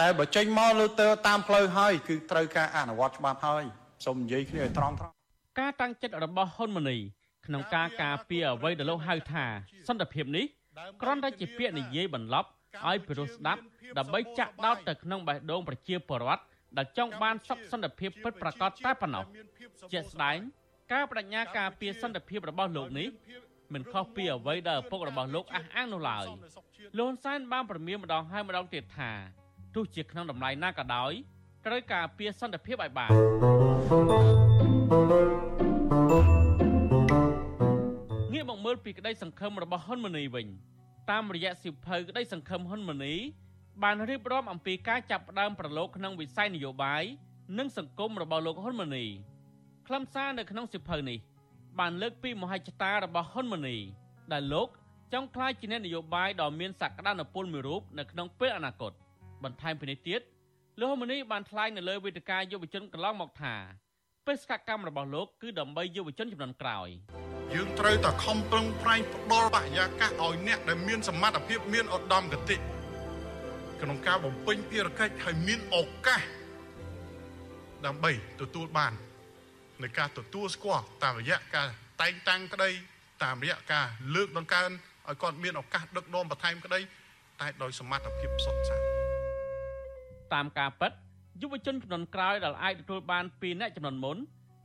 [0.00, 3.64] តែបើចេញមកលើទៅតាមផ្លូវហើយគឺត្រូវការអនុវត្តច្បាប់ហើយ
[4.04, 5.14] សូមនិយាយគ្នាឲ្យត្រង់ត្រង់
[5.60, 6.98] ការតាំងចិត្តរបស់ហ៊ុនម៉ាណី
[7.46, 9.44] ក្នុងការការពារអ្វីដែលលោកហៅថា
[9.88, 10.44] សន្តិភាពនេះ
[11.02, 12.48] គ្រាន់តែជាពាក្យនិយាយបន្លប់
[12.88, 13.60] ឲ្យពិរុសស្ដាប់
[13.98, 16.42] ដើម្បីចាក់ដោតទៅក្នុងបេះដូងប្រជាពលរដ្ឋ
[16.78, 19.24] ដែលចង់បានសុខសន្តិភាពពិតប្រាកដតែប៉ុណ្ណោះ
[19.92, 20.38] ជាក់ស្ដែង
[20.92, 23.08] ការបដិញ្ញាការពារសន្តិភាពរបស់លោកនេះ
[23.74, 26.24] មិនខុសពីអ្វីដែលឪពុករបស់លោកអះអាងនោះឡើយ
[26.98, 29.10] លោកហ៊ុនសែនបានប្រមានម្ដងហើយម្ដងទៀតថា
[29.74, 31.12] ទោះជាក្នុងតម្លៃណាក៏ដោយ
[31.66, 35.20] ត្រូវការពារសន្តិភាពឲ្យបានងា
[35.52, 35.53] ក
[38.74, 40.46] លពីក្តីសង្ឃឹមរបស់ហ៊ុនម៉ាណីវិញ
[41.10, 43.14] តាមរយៈសិភៅក្តីសង្ឃឹមហ៊ុនម៉ាណី
[43.82, 47.02] បានរៀបរាប់អំពីការចាប់ផ្ដើមប្រឡូកក្នុងវិស័យនយោបាយ
[47.58, 49.04] និងសង្គមរបស់លោកហ៊ុនម៉ាណី
[49.86, 51.18] ខ្លឹមសារនៅក្នុងសិភៅនេះ
[51.78, 53.76] បានលើកពីមហិច្ឆតារបស់ហ៊ុនម៉ាណី
[54.32, 54.68] ដែលលោក
[55.12, 58.92] ចង់ក្លាយជាអ្នកនយោបាយដ៏មានសក្តានុពលមួយរូបនៅក្នុងពេលអនាគត
[59.44, 60.20] បន្ថែមពីនេះទៀត
[60.78, 63.54] លោកហ៊ុនម៉ាណីបានថ្លែងនៅលើវេទិកាយុវជនកន្លងមកថា
[64.26, 66.88] បេសកកម្មរបស់លោកគឺដើម្បីយុវជនចំនួនក្រោយ
[67.52, 72.56] យើងត្រូវតែខំប្រឹងប្រែងផ្ដល់បរិយាកាសឲ្យអ្នកដែលមានសមត្ថភាពមានឧត្តមគតិ
[73.82, 75.76] ក្នុងការបំពេញភារកិច្ចឲ្យមានឱ
[76.06, 76.20] កាស
[77.86, 78.92] ដើម្បីទទួលបាន
[79.82, 81.68] នៃការទទួលស្គាល់តាមរយៈការ
[82.02, 82.70] តែងតាំងក្តី
[83.24, 84.68] តាមរយៈការលើកដង្កើង
[85.08, 86.80] ឲ្យគាត់មានឱកាសដឹកនាំបន្ថែមក្តី
[87.40, 88.80] តែដោយសមត្ថភាពសុទ្ធសាធ
[90.34, 90.92] តាមការពិត
[91.42, 94.16] យុវជនចំនួនក្រោយដែលអាចទទួលបានពីអ្នកចំនួនមុន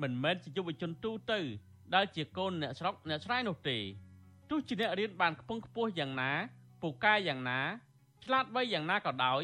[0.01, 1.39] មិនមែនជាយុវជនទូទៅ
[1.95, 3.77] ដែលជាកូនអ្នកស្រុកអ្នកស្រែនោះទេ
[4.49, 6.31] ទោះជាអ្នករៀនបានខ្ពង់ខ្ពស់យ៉ាងណា
[6.81, 7.59] ពូកែយ៉ាងណា
[8.23, 9.41] ឆ្លាតវៃយ៉ាងណាក៏ដោយ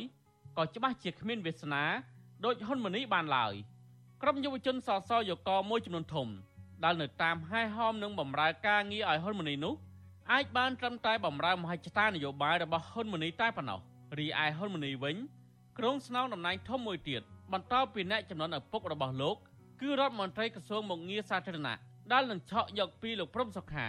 [0.58, 1.84] ក៏ច្បាស់ជាគ្មានវាសនា
[2.46, 3.54] ដូចហ៊ុនម៉ាណីបានឡើយ
[4.22, 6.28] ក្រុមយុវជនសសយកមួយចំនួនធំ
[6.84, 9.74] ដែលនៅតាមហែហោមនឹងបំរើការងារឲ្យហ៊ុនម៉ាណីនោះ
[10.32, 13.80] អាចបានត្រឹមតែបំរើមហិច្ឆតានយោបាយរបស់ហ៊ុនម៉ាណីតែប៉ុណ្ណោះ
[14.20, 15.16] រីឯហ៊ុនម៉ាណីវិញ
[15.78, 17.22] ក្រុងស្នងតំណែងធំមួយទៀត
[17.54, 19.36] បន្តពីអ្នកចំនួនឪពុករបស់លោក
[19.82, 21.78] គឺរដ្ឋមន្ត្រីក្រសួងមុខងារសាធារណៈ
[22.12, 23.88] ដែលនឹងឆក់យកពីលោកព្រំសុខា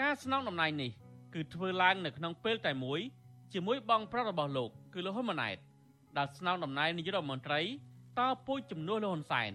[0.00, 0.90] ការស្នងតំណែងនេះ
[1.34, 3.00] គឺធ្វើឡើងនៅក្នុងពេលតែមួយ
[3.52, 5.56] ជាមួយបងប្រុសរបស់លោក គឺលោកហ៊ុនម៉ាណែត
[6.16, 7.60] ដែលស្នងតំណែងនាយករដ្ឋមន្ត្រី
[8.18, 9.52] តពូជជំនួសលោកហ៊ុនសែន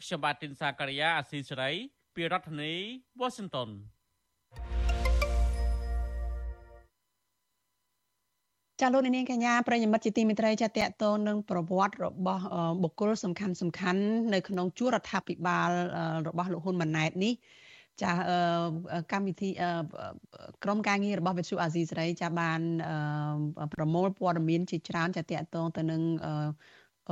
[0.00, 1.70] ខ្ញុំបាទទីនសាករិយាអាស៊ីសេរី
[2.14, 2.74] ពីរដ្ឋធានី
[3.20, 3.70] Washington
[8.80, 12.44] ចាលោកនាងកញ្ញាប្រិយមិត្តជាទីមេត្រីចាតកតនឹងប្រវត្តិរបស់
[12.82, 14.02] បុគ្គលសំខាន់សំខាន់
[14.34, 15.70] នៅក្នុងជួររដ្ឋាភិបាល
[16.28, 17.34] របស់លោកហ៊ុនម៉ាណែតនេះ
[18.02, 18.12] ចា
[19.12, 19.50] កម្មវិធី
[20.64, 22.60] ក្រមការងាររបស់វិទ្យុអាស៊ីសេរីចាបាន
[23.74, 26.02] ប្រមូលព័ត៌មានជាច្រើនចាតកតងទៅនឹង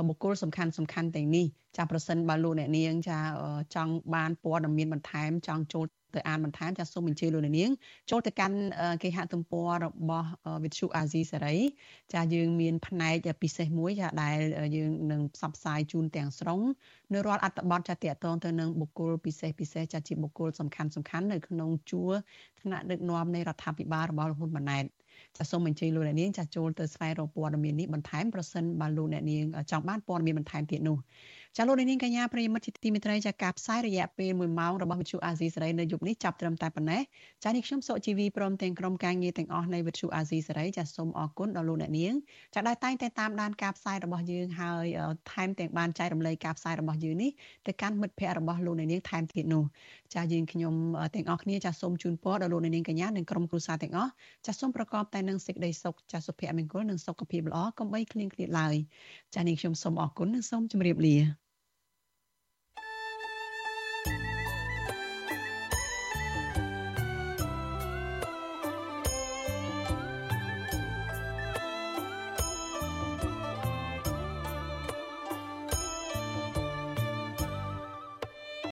[0.09, 1.45] បុគ្គលសំខាន់សំខាន់ទាំងនេះ
[1.77, 3.19] ចាប្រសិនបើលោកអ្នកនាងចា
[3.75, 5.85] ចង់បានព័ត៌មានបន្ថែមចង់ចូល
[6.15, 7.71] ទៅអានបន្ថែមចាសសូមអញ្ជើញលោកនាង
[8.09, 8.57] ចូលទៅកាន់
[9.03, 10.27] គេហទំព័ររបស់
[10.63, 11.55] វិទ្យុអាស៊ីសេរី
[12.13, 14.37] ចាយើងមានផ្នែកពិសេសមួយចាដែល
[14.75, 16.59] យើងនឹងផ្សព្វផ្សាយជូនទាំងស្រុង
[17.13, 22.11] នៅរាល់អត្ថបទចាតកតងទៅនឹងបុគ្គលពិសេសពិសេសចាជាបុគ្គលសំខាន់សំខាន់នៅក្នុងជួរ
[22.61, 24.85] ថ្នាក់ដឹកនាំនៃរដ្ឋាភិបាលរបស់ហ៊ុនម៉ាណែត
[25.37, 30.97] ចាសូមអញ្ជើញលោកអ្នកនាងចាចូលទៅស្វែងរកព័ត៌មាននេះបន្ថែមប្រសិនបើលោកអ្នកនាងចង់បានព័ត៌មានបន្ថែមទៀតនោះ
[31.55, 37.01] ចាលោកនាងកញ្ញាប្រិយមិត្តជាទីមេត្រីចាការផ្សាយរយៈពេល1ម៉ោងរបស់វិទ្យុអាស៊ីសេរីនៅយប់នេះចាប់ត្រឹមតែប៉ុណ្ណេះ
[37.43, 42.13] ចានេះខ្ញុំសុកជីវីព្រមទាំងក្រុមការងារទាំងអស់នៃវិទ្យុអាស៊ីសេរីចាសូមអរគុណដល់លោកអ្នកនាង
[42.55, 44.85] ចាដែលតែងតែតាមដានការផ្សាយរបស់យើងហើយ
[45.31, 47.31] ថែមទាំងបានចែករំលែកការផ្សាយរបស់យើងនេះ
[47.67, 49.63] ទៅកាន់មិត្តភ័ក្តិរបស់លោកអ្នកនាងថែមទៀតនោះ
[50.15, 50.73] ចាយើងខ្ញុំ
[51.15, 54.11] ទាំងអស់គ្នាចាសូមជូនពរដល់លោកអ្នកនាងកញ្ញានិងក្រុមគ្រួសារទាំងអស់
[54.45, 58.75] ចាសូមប្រកបតែនឹងសេចក្តីសុខចាសុភមង្គលនិងសុខភាពល្អកុំបីឃ្លៀងឃ្លាតឡើយ
[59.35, 61.46] ចានេះខ្ញុំសូមអរគុណនិងសូមជម្រាបលា